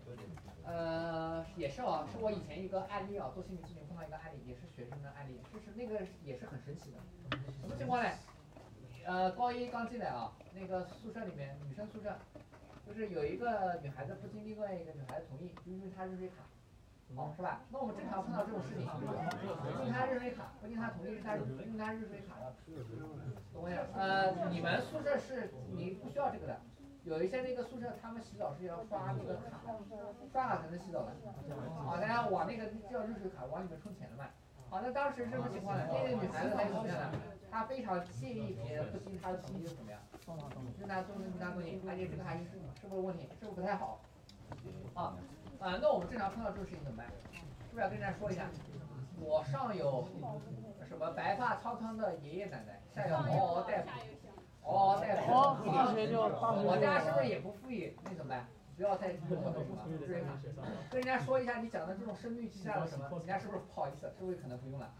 [0.64, 6.98] 呃，也是啊，是我以前一个案例啊，做心理咨询碰到一个案例，也是学生的案例，就是那个也是很神奇的，
[7.62, 8.10] 什么情况呢？
[9.06, 12.18] 呃，高一刚进来啊，那个宿舍里面女生宿舍，
[12.88, 16.36] 就是有一个女孩子不经另外一个女孩子同意，就用她热水卡，
[17.14, 17.62] 好是吧？
[17.70, 22.54] 那我们正常碰到这种事情，用他热水卡，不经他同意是他用他热水卡的，
[23.54, 23.80] 懂我意思？
[23.94, 26.60] 呃，你们宿舍是你不需要这个的。
[27.04, 29.62] 有一些那个宿舍，他们洗澡是要刷那个卡，
[30.34, 31.14] 刷卡才能洗澡的。
[31.86, 34.26] 好，大家往那个叫热水卡往里面充钱的嘛。
[34.70, 35.86] 好，那当时什么情况呢？
[35.94, 37.18] 那个女孩子她是怎么样的？
[37.52, 40.02] 她非常介意别人不经她的同意就怎么样？
[40.28, 42.44] 用她动用她东西，而且这个还是
[42.82, 43.30] 是不是问题？
[43.40, 44.02] 是不是不太好？
[44.96, 45.16] 啊
[45.60, 47.08] 啊，那我们正常碰到这种事情怎么办？
[47.08, 48.50] 是不是要跟人家说一下？
[49.20, 50.08] 我上有
[50.88, 53.90] 什么白发苍苍的爷爷奶奶，下有嗷嗷待哺。
[54.64, 57.96] 嗷嗷待哺，大学就大学我家是不是也不富裕？
[58.04, 58.48] 那怎么办？
[58.76, 59.88] 不要再跟我的什么
[60.92, 64.12] 跟人家说一下你讲的这种声律气下的什么，人家是不是不好意思？
[64.18, 64.94] 是不是可能不用了？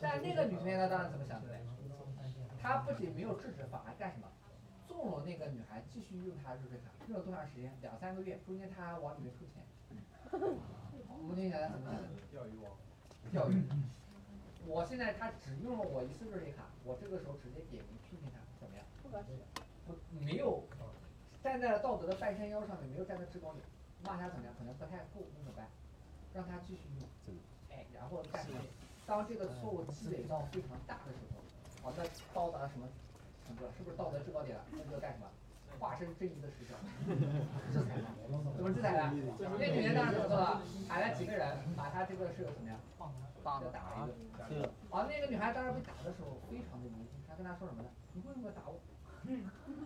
[0.00, 1.64] 但那个女同学她当然怎么想的嘞？
[2.60, 4.28] 她不仅没有制止，反而干什么？
[4.86, 7.72] 纵容那个女孩继续用她的入睡卡，用了多长时间？
[7.80, 9.64] 两三个月，中间她还往里面充钱。
[10.32, 11.90] 我们听起来怎么？
[12.32, 12.72] 钓鱼王。
[13.30, 13.62] 钓鱼。
[14.66, 18.84] 我现在他只用了我一次热水卡，我这个时候直接点名批评他，怎么样？
[19.02, 19.38] 不合适。
[19.86, 20.64] 不，没有
[21.42, 23.62] 站在了道德的半山腰上面，没有站在制高点，
[24.02, 24.54] 骂他怎么样？
[24.58, 25.68] 可能不太够，那怎么办？
[26.34, 27.06] 让他继续用。
[27.70, 28.58] 哎，然后干什么？
[29.06, 31.40] 当这个错误积累到非常大的时候，
[31.88, 32.02] 好，那
[32.34, 32.88] 到达什么
[33.46, 33.70] 程度了？
[33.78, 34.64] 是不是道德制高点了？
[34.72, 35.30] 那就干什么？
[35.78, 36.74] 化身正义的使者，
[37.72, 38.12] 制裁他。
[38.56, 39.12] 怎么制裁的？
[39.58, 40.62] 那女人当时怎么做了？
[40.88, 42.78] 喊了几个人，把他这个室友怎么样？
[43.44, 44.70] 打了打了一顿。
[44.90, 47.88] 好，那个女孩当时被打的时候非常的无辜，她跟他说什么呢？
[48.12, 48.80] 你为什么打我？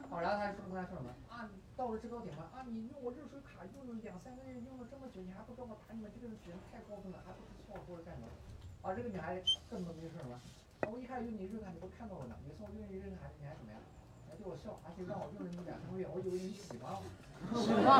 [0.09, 1.12] 好， 然后他说跟他说什么？
[1.29, 2.64] 啊，到了制高点了啊！
[2.68, 6.37] 你用我热水卡用了两三个月，用了这么久，你还不知道我打你们这个人
[6.72, 8.29] 太过分了，还不知错过了干什么？
[8.85, 10.37] 啊，这个女孩更不明说什么？
[10.85, 13.81] 啊，我一开始用你热卡你都看到了呢，每次我用你热卡你还怎么样？
[14.40, 17.92] 对我笑，而且让我用了你两个月，我以为你喜欢我喜欢我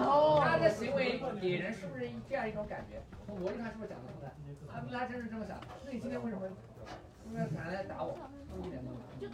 [0.00, 0.40] 好。
[0.40, 3.02] 他的行为给人是不是这样一种感觉？
[3.26, 4.28] 从逻辑上是不是讲得通的？
[4.72, 5.60] 啊，那他真是这么想。
[5.84, 8.16] 那你今天为什么为什么敢来打我？
[8.64, 9.28] 一点都没有。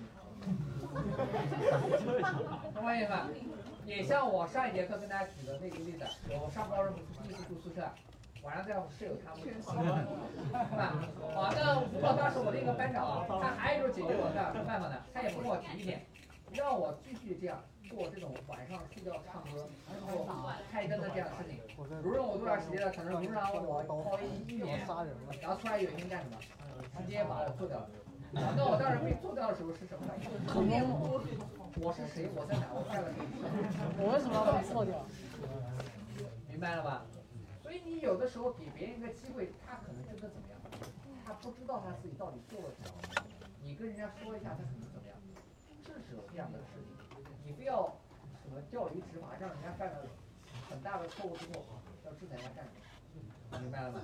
[2.75, 3.31] 懂我意思吧？
[3.87, 7.89] 也像我上一节课跟大家举的那个例子，我上高中第一次住宿舍，
[8.43, 10.83] 晚上在我室友他们，是吧？
[11.35, 16.03] 啊，那不过当时我那个班长，他还有一种解决我的办法呢，他也不跟我提意见，
[16.53, 20.27] 让我继续这样做这种晚上睡觉唱歌，然后
[20.73, 21.61] 开灯的这样的事情，
[22.03, 22.91] 容忍我多长时间了？
[22.91, 24.81] 可能容忍我泡一一年，
[25.41, 26.37] 然后突然有一天干什么？
[26.99, 27.89] 直接把我做掉了。
[28.35, 30.27] 啊，那我当时被做掉的时候是什么感觉？
[31.81, 32.29] 我是谁？
[32.35, 32.67] 我在哪？
[32.75, 33.25] 我干了什么？
[33.99, 34.99] 我为什么要被做掉？
[36.51, 37.07] 明白了吧？
[37.73, 40.61] 所以你有的时候给别人一个机会，他可能真的怎么样？
[41.25, 43.25] 他不知道他自己到底做了什么。
[43.65, 45.17] 你跟人家说一下，他可能怎么样？
[45.83, 47.25] 制止这样的事情。
[47.47, 47.97] 你非要
[48.43, 50.05] 什么钓鱼执法，让人家犯了
[50.69, 51.65] 很大的错误之后，
[52.05, 52.71] 要制裁人家干什
[53.17, 53.59] 么？
[53.59, 54.01] 明白了吗？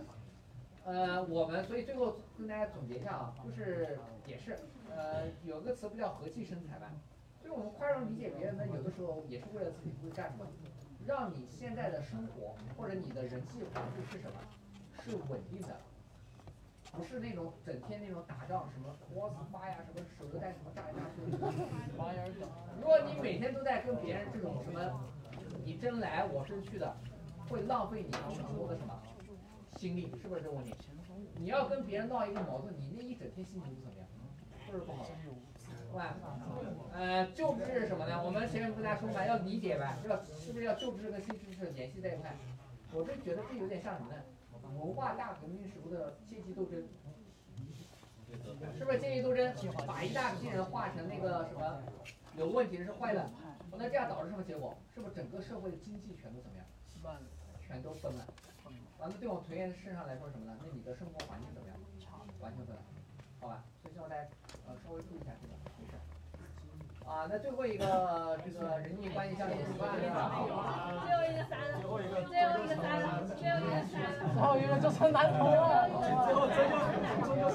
[0.87, 6.91] 呃，我们所以最后跟大家总结一下啊，就是也是，呃，有个词不叫和气生财吧，
[7.39, 10.47] 所以我们宽容理解别人呢，有的时候也是为了自己不会干什么，
[11.09, 14.37] 让你现在的生活或者你的人际环境是什么，
[15.03, 15.75] 是稳定的，
[16.93, 21.25] 不是那种整天那种打仗什么国死发呀，什么手榴弹什么炸一大堆，
[22.79, 25.01] 如果你每天都在跟别人这种什么，
[25.65, 26.95] 你争来我争去的，
[27.49, 28.93] 会浪费你非常多的什么？
[29.79, 30.75] 心力是不是这个问题？
[31.37, 34.07] 你要跟别人闹一个矛盾，你那一整天心情就怎么样？
[34.67, 35.07] 是不是不好？
[35.91, 36.17] 对吧？
[36.93, 38.23] 呃，救治是什么呢？
[38.25, 42.35] 我们前面不跟大家说嘛，要理解呗，要是不是要救治跟新知识联系在一块？
[42.93, 44.23] 我就觉得这有点像什么呢？
[44.79, 46.83] 文化大革命时候的阶级斗争，
[48.77, 49.55] 是不是阶级斗争
[49.87, 51.83] 把一大批人化成那个什么
[52.37, 53.31] 有问题的是坏的？
[53.77, 54.77] 那这样导致什么结果？
[54.95, 56.67] 是不是整个社会的经济全都怎么样？
[57.67, 58.27] 全都崩了。
[58.99, 60.57] 完了，对我们团员身上来说什么呢？
[60.61, 61.77] 那你的生活环境怎么样？
[62.41, 62.83] 完全崩了，
[63.41, 63.65] 好吧？
[63.83, 64.23] 所以希望大家
[64.67, 65.55] 呃稍微注意一下这个，
[67.09, 69.97] 啊，那最后一个这个人际关系相处是吧？
[69.97, 71.81] 最后一个三了？
[71.81, 73.25] 最后一个三了？
[73.27, 74.29] 最后一个三了？
[74.35, 75.57] 最后一个就是男朋友。
[75.89, 77.49] 最后这就是男朋友，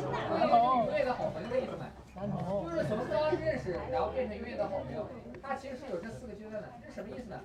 [0.86, 1.86] 永远的好朋友的意思嘛。
[2.16, 2.64] 男朋友。
[2.64, 5.08] 就是从刚认识，然后变成永远的好朋友，
[5.42, 6.68] 它其实是有这四个阶段的。
[6.82, 7.40] 这是什么意思呢？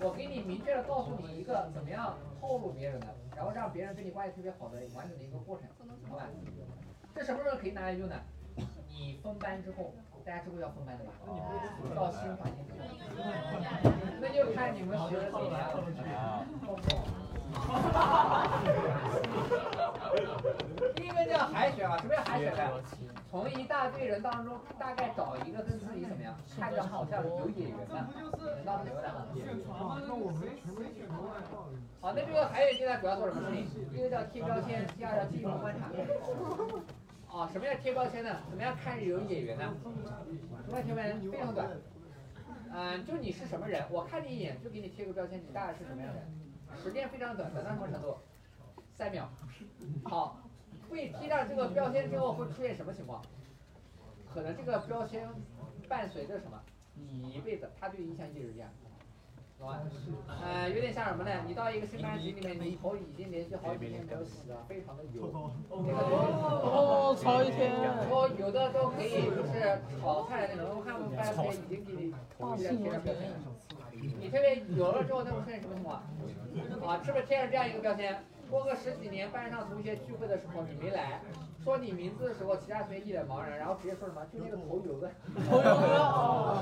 [0.00, 5.66] 我给你明确的告诉你一个怎么样套路别人的，然后让别人跟你关系特别好的完整的一个过程，
[6.10, 6.28] 好吧？
[7.14, 8.16] 这什么时候可以拿来用呢？
[8.88, 9.92] 你分班之后，
[10.24, 11.10] 大家知道要分班的吧？
[11.94, 12.72] 到新环境之
[13.20, 13.24] 后，
[14.20, 15.74] 那就看你们学的怎么样了。
[20.96, 22.62] 第一个叫海选啊，什么叫海选呢？
[23.30, 27.94] 从一大堆人当中，大概找一个跟自己怎么样，看着好像有眼缘的，
[28.56, 29.12] 能当牛的。
[32.00, 33.66] 好，那这个海选阶段主要做什么事情？
[33.92, 35.88] 第一个叫贴标签，第二叫进一步观察。
[37.34, 38.42] 啊，什么叫贴标签呢？
[38.48, 39.74] 怎么样看有眼缘呢？
[40.64, 41.20] 什么贴标签？
[41.32, 41.68] 非常短。
[42.72, 46.80] 嗯，就你是什么人，我看你一眼就给你贴个标签，你大概是什么样的人？
[46.80, 48.16] 时间非常短，短到什么程度？
[48.94, 49.28] 三秒。
[50.04, 50.38] 好。
[50.90, 53.20] 被贴上这个标签之后会出现什么情况？
[54.32, 55.28] 可能这个标签
[55.88, 56.60] 伴随着什么？
[56.94, 58.70] 你一辈子，他对你影响一直这样，
[59.60, 61.30] 呃，有点像什么呢？
[61.46, 65.30] 你到一个新班级里面，你头已经连续好几天没有洗了，非常的油。
[65.70, 67.72] 哦，炒一天。
[68.08, 73.36] 说有的都可以，就是炒菜那种，我看我们班同学已经给你头贴上标签了。
[74.20, 76.02] 你特别油了之后，它会出现什么情况？
[76.86, 78.22] 啊，是不是贴上这样一个标签？
[78.50, 81.22] 过个十几年，班上同学聚会的时候你没来，
[81.64, 84.20] 说你名字的时候，其他同学一脸茫然，然后直接说什么？
[84.30, 85.08] 就那个头有个。
[85.48, 86.60] 头有个哦，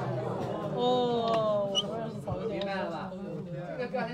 [0.77, 3.11] 哦，我们是头有明白了吧？
[3.77, 4.07] 这个标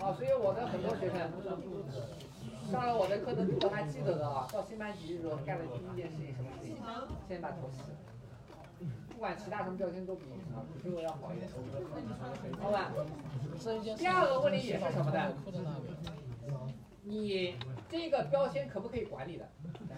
[0.00, 1.18] 啊，所以我的很多学生
[2.70, 6.76] 上了我的课的之后，还记得的啊，到新班级的时候干的第一件事情什么事情？
[7.28, 7.88] 先把头洗了。
[9.12, 11.48] 不管其他什么标签都比什么比这个要好一点，
[12.60, 12.92] 好吧？
[13.96, 15.32] 第二个问题也是什么呢？
[17.04, 17.56] 你
[17.88, 19.48] 这个标签可不可以管理的？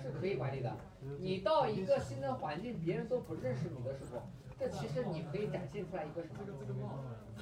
[0.02, 0.76] 是可以管理的。
[1.18, 4.22] 你到一个新的环境，别人都不认识你的时候，
[4.59, 6.44] 这其实你可以展现出来一个什么？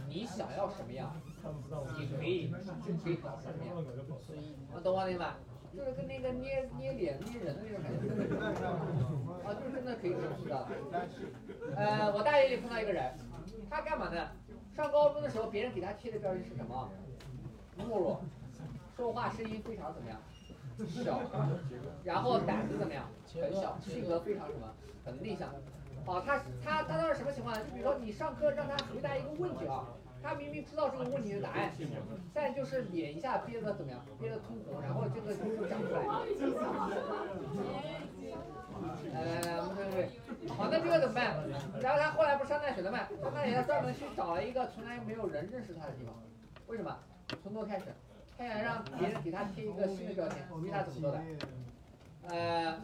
[0.08, 1.14] 你想要什么样，
[1.98, 2.48] 你可以
[2.86, 3.74] 就可以搞什么样。
[4.74, 5.38] 我懂我的吧？
[5.76, 8.06] 就是跟那个捏捏脸捏人的那种感觉，
[9.44, 10.68] 啊，就是真的可以知道。
[11.74, 13.12] 呃，我大学里碰到一个人，
[13.68, 14.28] 他干嘛呢？
[14.76, 16.88] 上高中的时候，别人给他贴的标签是什么？
[17.76, 18.20] 懦弱，
[18.96, 20.20] 说话声音非常怎么样？
[20.86, 21.20] 小，
[22.04, 23.08] 然后胆子怎么样？
[23.34, 24.72] 很小，性格非常什么？
[25.04, 25.52] 很内向。
[26.06, 27.54] 啊，他他他当时什么情况？
[27.54, 29.84] 就比如说你上课让他回答一个问题啊。
[30.26, 31.70] 他明明知道这个问题的答案，
[32.32, 34.00] 但就是脸一下憋得怎么样？
[34.18, 36.00] 憋得通红，然后这个就长出来。
[39.12, 40.08] 来来来，我们看对，
[40.48, 41.36] 好，那这个怎么办？
[41.82, 43.00] 然后他后来不上大学了嘛？
[43.20, 46.14] 上大学他专门去找了一个从来没有人认识他的地方。
[46.68, 46.96] 为什么？
[47.42, 47.84] 从头开始，
[48.38, 50.38] 他想让别人给他贴一个新的标签。
[50.62, 51.20] 你他怎么做的？
[52.30, 52.80] 呃，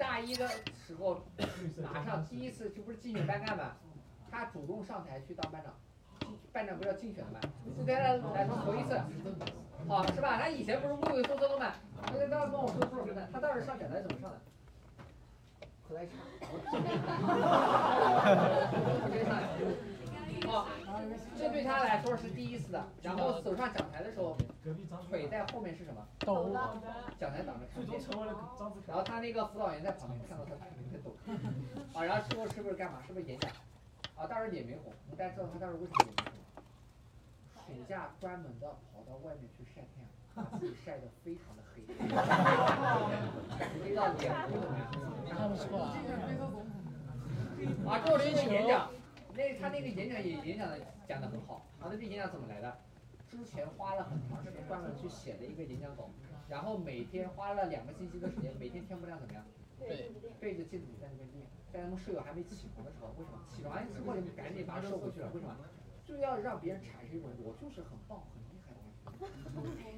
[0.00, 1.22] 大一的时候，
[1.92, 3.72] 马上第一次就不是竞选班干嘛？
[4.30, 5.72] 他主动上台去当班长。
[6.52, 7.40] 班长不是要竞选的吗？
[7.76, 8.00] 就对他
[8.32, 8.98] 来说头一次，
[9.86, 10.38] 好是吧？
[10.40, 11.74] 他以前不是畏畏缩缩的吗？
[12.02, 13.20] 他刚刚跟我说说什么？
[13.32, 14.40] 他当时上讲台怎么上的？
[15.86, 16.16] 口袋唱，
[19.06, 19.42] 直接上来。
[20.50, 20.66] 好，
[21.38, 22.86] 这对他来说是第一次的。
[23.02, 24.36] 然后走上讲台的时候，
[25.08, 26.06] 腿在后面是什么？
[26.20, 26.50] 抖。
[27.18, 28.00] 讲台挡着看不见。
[28.86, 31.14] 然后他那个辅导员在旁边看到他腿在抖。
[31.94, 33.02] 啊，然后之后是不是干嘛？
[33.06, 33.50] 是不是演讲？
[34.16, 36.62] 啊，当时脸没红，大家知道他当时为什么脸没红？
[37.66, 41.82] 暑假专门的跑到外面去晒太阳，把自己晒得非常的黑，
[43.84, 44.80] 黑到脸红怎么样？
[45.30, 45.82] 看不出来。
[47.86, 48.90] 啊，之后是演讲，
[49.40, 50.76] 那他那个演讲也演讲的
[51.08, 51.64] 讲的很好。
[51.80, 52.76] 啊，那这演讲怎么来的？
[53.30, 56.10] 之前花了很长时间专门去写的一个演讲稿，
[56.46, 59.42] 然后每天花了两个星期的时间，每天天不亮怎么样？
[59.78, 61.46] 对，对着镜子在那边练。
[61.72, 63.38] 在他们舍友还没起床的时候，为什么？
[63.48, 65.56] 起床之后你赶紧把它收回去了，为什么？
[66.04, 68.80] 就要让别人产生一种我就是很棒、很厉害的
[69.54, 69.88] 感觉，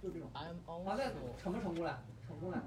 [0.00, 0.28] 就这种。
[0.32, 2.04] 好，那成不成功了？
[2.28, 2.62] 成功了，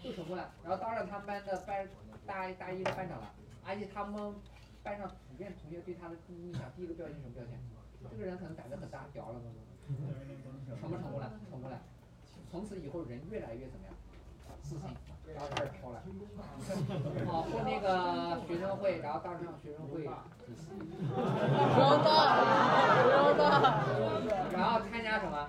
[0.00, 0.50] 就成功了。
[0.64, 1.86] 然后当上他们班的班
[2.26, 3.30] 大大一的班长了，
[3.64, 4.34] 而且他们
[4.82, 7.58] 班上普遍同学对他的第一印象，第一个标签什么标签？
[8.10, 9.40] 这个人可能胆子很大，屌了，
[10.78, 11.32] 成不成功了？
[11.48, 11.80] 成功了。
[12.50, 13.94] 从此以后人越来越怎么样？
[14.60, 14.84] 自信。
[15.32, 16.02] 然后开始飘了，
[17.26, 20.68] 好混那个学生会，然后当上学生会主席，
[24.52, 25.48] 然后参加什么？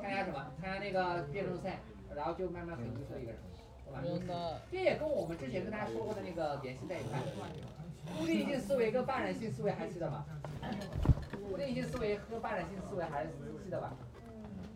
[0.00, 0.46] 参加什么？
[0.60, 1.80] 参加那个辩论赛，
[2.14, 3.40] 然后就慢慢很优秀一个人，
[3.84, 4.60] 对吧？
[4.70, 7.18] 这也跟我们之前跟大家说过的那个联系在一块，
[8.18, 10.24] 固定性思维跟发展性思维还记得吗？
[11.48, 13.92] 固定性思维和发展性思维还记得吧？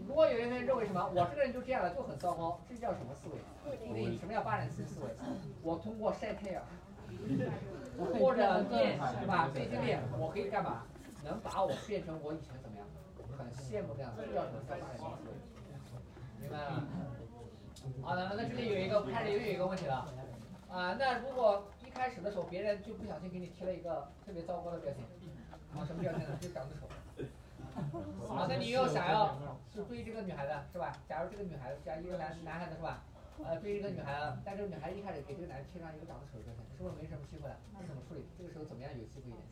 [0.07, 4.17] 如果有一个人认为什么，我这个人就这样了，就很糟糕，这叫什么思维？
[4.19, 5.07] 什么叫发展性思维？
[5.63, 6.63] 我通过晒太阳，
[7.99, 9.49] 或者练，对吧？
[9.53, 10.85] 最近练，我可以干嘛？
[11.25, 12.87] 能把我变成我以前怎么样？
[13.37, 15.35] 很羡慕这样子，这叫什么叫发展性思维？
[16.41, 16.85] 明白了？
[18.03, 20.07] 好的，那这里有一个开始又有一个问题了，
[20.71, 25.03] 啊，那如果一开始的时候别人就不小心给你贴了一个 特别糟糕的标签，
[25.75, 26.37] 啊，什么标签呢？
[26.41, 26.87] 就长得丑。
[28.29, 29.37] 好， 那你又想要
[29.73, 30.93] 是追这个女孩子是吧？
[31.09, 33.03] 假如这个女孩子，假如一个男男孩子是吧？
[33.45, 37.57] 呃，追一个女孩子，但这个女孩一开始给这个男的贴上一个长得丑的标签，是不是没什么机会了？
[37.79, 38.25] 这怎么处理？
[38.39, 39.45] 这个时候怎么样有机会一点？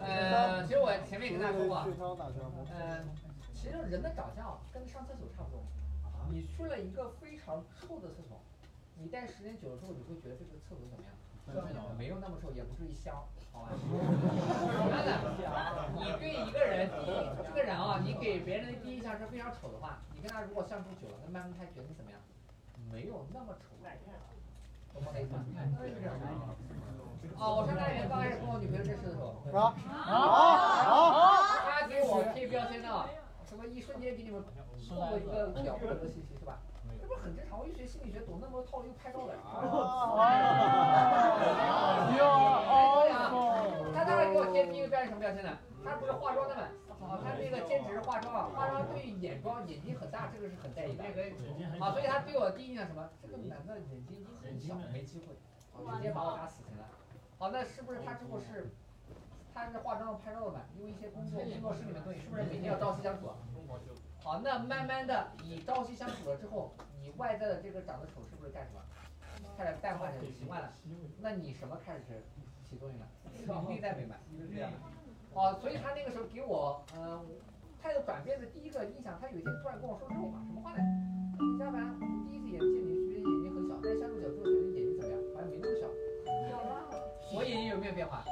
[0.00, 1.82] 呃，其实我前面也跟大家说过，
[2.72, 3.08] 嗯，
[3.54, 5.62] 其实人的长相跟上厕所差不多。
[6.30, 8.40] 你去了一个非常臭的厕所，
[8.96, 11.12] 你待时间久了之后，你会觉得这个厕所怎么样？
[11.98, 13.14] 没有那么瘦，也不至于香，
[13.52, 13.68] 好吧？
[13.74, 15.10] 真的，
[15.94, 22.20] 你对一个人第一，这个人啊，你给别人的第一印象是非常丑的话，你跟他如果相处久了，那慢慢他觉得你怎么样？
[22.90, 23.76] 没有那么丑，
[24.92, 25.44] 懂我的意思吗？
[27.38, 30.14] 啊，我上大学刚开始跟我女朋友认识的时候，啊啊
[30.88, 31.46] 啊！
[31.80, 32.88] 他给我贴标签的。
[33.48, 34.40] 什么一瞬间给你们
[34.88, 36.60] 透露一个了不得的信息是吧？
[37.10, 37.58] 这不是很正常？
[37.58, 39.34] 我一学心理学懂那么多套路又拍照的。
[42.14, 45.50] 哟哦他当时给我贴第一个标签什么标签呢？
[45.84, 46.62] 他不是化妆的嘛？
[47.02, 51.02] 啊，他那个兼职是化妆啊，化妆对眼妆眼睛很大，这个是很在意的。
[51.80, 53.10] 啊，所以他对我第一印象什么？
[53.20, 55.34] 这个男的眼睛很小，没机会，
[55.84, 56.84] 啊直接把我打死刑了。
[57.38, 58.70] 好，那是不是他之后是，
[59.52, 60.60] 他是化妆拍照的嘛？
[60.78, 63.34] 因为一些工作工作室里面东西，是不是每天要朝夕相处啊？
[64.22, 66.72] 好，那慢慢的你朝夕相处了之后，
[67.10, 68.80] 你外在的这个长得丑是不是干什么？
[69.58, 70.72] 开始淡化成习惯了，
[71.20, 72.22] 那你什么开始
[72.62, 73.06] 起作用了？
[73.68, 74.78] 内在美嘛，是这样的。
[75.34, 77.20] 哦，所以他那个时候给我，呃，
[77.82, 80.78] 态度转变的第一个印象，他有一天突然跟我说这种话，什么话呢？
[81.38, 85.18] 李佳凡，我第一次眼见你，觉得眼睛很小，但是相处久之后觉得眼睛怎么样？
[85.34, 85.82] 好像没那么小。
[87.34, 88.22] 我眼睛有没有变化？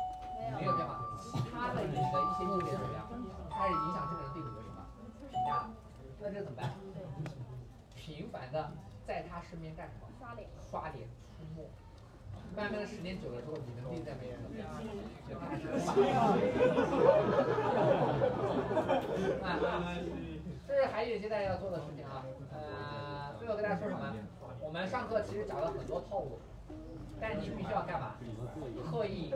[0.57, 1.03] 没有变化。
[1.19, 3.05] 其他的你的一些优点怎么样？
[3.51, 4.79] 开始影响这个人对你的什么
[5.29, 5.71] 评价了？
[6.21, 6.73] 那这怎么办？
[8.53, 8.71] 的
[9.07, 10.09] 在他身边干什么？
[10.19, 10.49] 刷脸。
[10.71, 11.69] 刷脸出没。
[12.57, 14.67] 慢慢的时间久了之后，你的内在美怎么样？
[15.29, 15.69] 就开始
[19.45, 19.47] 啊，
[20.67, 22.25] 这是还有一些大家要做的事情啊。
[22.53, 24.15] 呃，最后跟大家说什么？
[24.61, 26.39] 我们上课其实讲了很多套路，
[27.21, 28.17] 但你必须要干嘛？
[28.91, 29.33] 刻意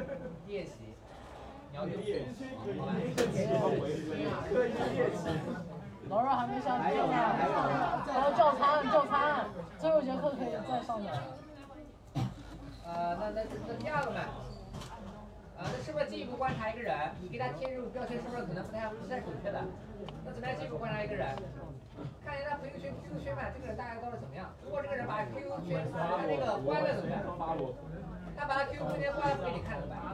[0.47, 0.73] 练习。
[1.71, 2.93] 你要有好吧？
[6.13, 7.17] 老师还没下课呢，
[8.05, 9.47] 还要叫餐叫餐，
[9.79, 11.11] 最后一节课可以再上点。
[12.85, 14.21] 呃，那那那第二个嘛，
[15.57, 16.93] 啊，那是不是进一步观察一个人？
[17.23, 19.65] 你给他贴这种标签，是不是可能不太不太准确的？
[20.23, 20.55] 那怎么样？
[20.59, 21.27] 进一步观察一个人？
[22.23, 24.53] 看一下他朋友圈、QQ 圈嘛，这个人大概到底怎么样？
[24.63, 27.25] 如果这个人把 QQ 圈他那个关了怎么样？
[28.37, 30.13] 他把他 QQ 空间关了不给你看怎么办？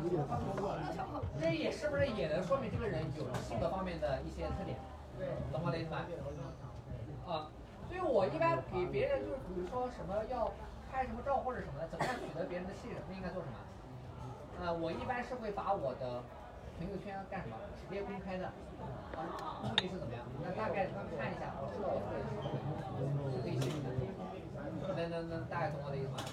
[1.43, 4.79] 这也是不是也能说明这个人有性格方面的一些特点？
[5.53, 6.07] 懂我的意思吗？
[7.27, 7.51] 啊，
[7.89, 10.51] 所以我一般给别人就是比如说什么要。
[10.91, 12.97] 拍什么照或者什么的，怎么样取得别人的信任？
[13.07, 13.61] 那应该做什么？
[14.57, 16.25] 呃，我一般是会把我的
[16.81, 17.55] 朋友圈干什么？
[17.77, 18.49] 直接公开的。
[19.13, 20.25] 啊目的是怎么样？
[20.41, 24.01] 那大概他们看一下，我知道我这个是可以信任的。
[24.97, 26.25] 能能能大概懂我的意思吗？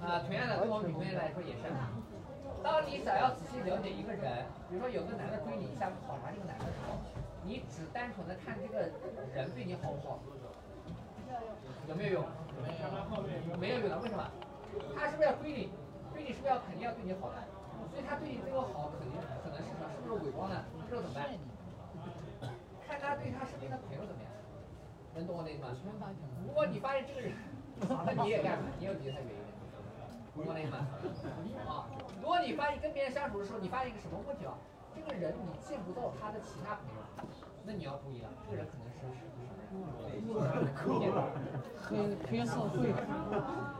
[0.00, 1.68] 啊，同样的，对我女朋友来说也是。
[2.64, 6.96] 当你想要仔细了解一个人，比如说有个男的追你，想考察这个男的时候，
[7.48, 8.92] 你只单纯的看这个
[9.32, 10.20] 人对你好不好，
[11.88, 12.24] 有没有用？
[13.58, 14.30] 没有用的，为什么？
[14.94, 15.72] 他是不是要追你？
[16.12, 17.40] 追你是不是要肯定要对你好的？
[17.88, 19.88] 所以他对你这个好，肯定可能是什么？
[19.96, 20.62] 是不是伪装的？
[20.84, 21.24] 这时候怎么办？
[22.86, 24.28] 看他对他身边的朋友怎么样？
[25.16, 25.72] 能懂我的意思吗？
[26.44, 27.32] 如果你发现这个人，
[28.04, 28.60] 那你也干？
[28.78, 29.40] 你要离他远一点。
[30.36, 30.84] 懂我的意思吗？
[31.64, 31.88] 啊，
[32.20, 34.52] 如果你发现跟别人相处的时候，你发现一个什么问题啊？
[34.94, 36.97] 这个人你见不到他的其他朋友，
[37.68, 38.98] 那你要注意了，这个人可能是？
[41.84, 41.92] 黑
[42.26, 42.80] 黑社会，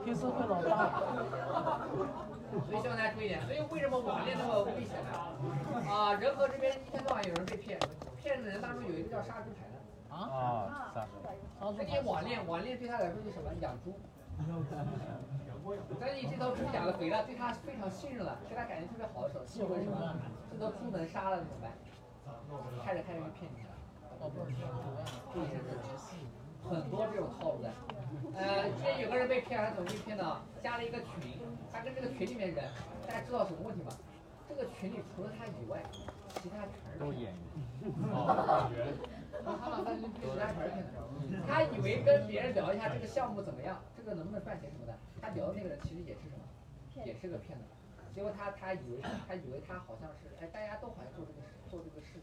[0.05, 1.01] 黑社会老大。
[2.68, 3.41] 所以希望大家注意点。
[3.47, 5.16] 所以为什么网恋那么危险呢？
[5.91, 7.80] 啊，人和这边一天到晚有人被骗，
[8.14, 9.76] 骗的人当中有一个叫杀猪盘的。
[10.14, 11.12] 啊，杀猪。
[11.78, 13.49] 那你网恋，网恋对他来说是什么？
[13.62, 13.99] 养猪。
[15.99, 20.14] 等你这头猪养的肥了，对他非常信任了，对他感情特别好的时候，信任什么？
[20.53, 21.72] 这头猪能杀了怎么办？
[22.84, 23.68] 开着开着就骗你了。
[24.20, 24.56] 哦，不是，
[26.68, 27.70] 很多这种套路的，
[28.36, 30.22] 呃，之前有个人被骗，他怎么被骗的？
[30.62, 31.38] 加了一个群，
[31.72, 32.64] 他跟这个群里面人，
[33.06, 33.90] 大家知道什么问题吗？
[34.48, 35.80] 这个群里除了他以外，
[36.42, 37.34] 其他全是演员。
[37.82, 37.92] 演
[38.76, 38.94] 员。
[39.38, 40.02] 他把他其
[40.36, 40.90] 他全是骗子。
[41.46, 44.92] 他以为跟别人聊一下这个项目怎么样，这个能不能赚钱什么的，
[45.22, 46.42] 他聊的那个人其实也是什么？
[47.06, 47.64] 也是个骗子。
[48.14, 48.98] 结果他他以为
[49.28, 52.22] 他以为他好像是哎，大家都好像做这个事做这个事情，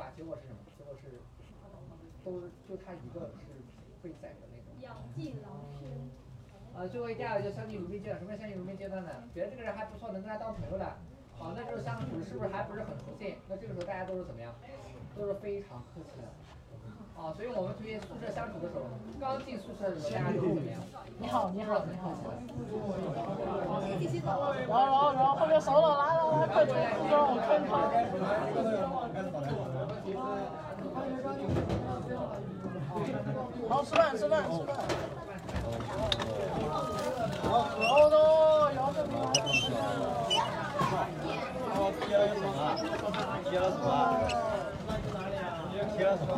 [0.00, 0.08] 吧？
[0.16, 0.64] 结果是什么？
[0.76, 1.20] 结果是。
[2.24, 2.36] 都
[2.68, 3.48] 就他一个是
[4.02, 4.68] 被宰的那种。
[4.80, 5.88] 养尽狼师。
[6.76, 9.10] 呃，最后一第二个就相敬如宾阶段，什么叫相敬如宾阶段呢？
[9.34, 10.84] 觉得这个人还不错，能跟他当朋友的，
[11.38, 13.38] 好，那就是相处是不是还不是很出现？
[13.48, 14.52] 那这个时候大家都是怎么样？
[15.16, 16.28] 都是非常客气的。
[17.16, 18.84] 啊，所以我们同学宿舍相处的时候，
[19.18, 20.80] 刚进宿舍的时候大家都怎么样？
[21.18, 22.12] 你好，你好，你好。
[22.12, 22.20] 然后，
[24.68, 26.76] 然后，然后后面熟了，来来来，快冲，
[27.08, 27.88] 让我穿汤。
[33.68, 34.68] 好，吃饭，吃饭，吃饭。
[37.44, 38.16] 好多，
[38.76, 39.12] 要什么？
[42.06, 42.50] 贴了什么？
[43.48, 43.84] 贴了什么？
[45.96, 46.30] 贴了什么？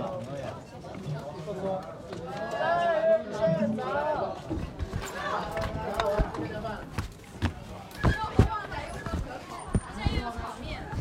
[1.46, 1.64] 不说。
[2.60, 2.62] 哎，
[3.32, 3.86] 现在。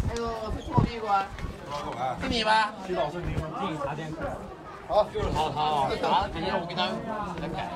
[0.07, 0.21] 还有
[0.67, 1.09] 炒面馆。
[2.21, 2.69] 是你吗？
[2.85, 4.17] 徐老师，您订茶点课。
[4.87, 6.83] 好，就是好好，等一下我给他
[7.41, 7.69] 来改。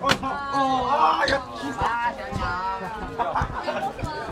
[0.00, 0.28] 我操！
[0.28, 1.42] 啊呀！
[1.80, 4.29] 啊，小鸟。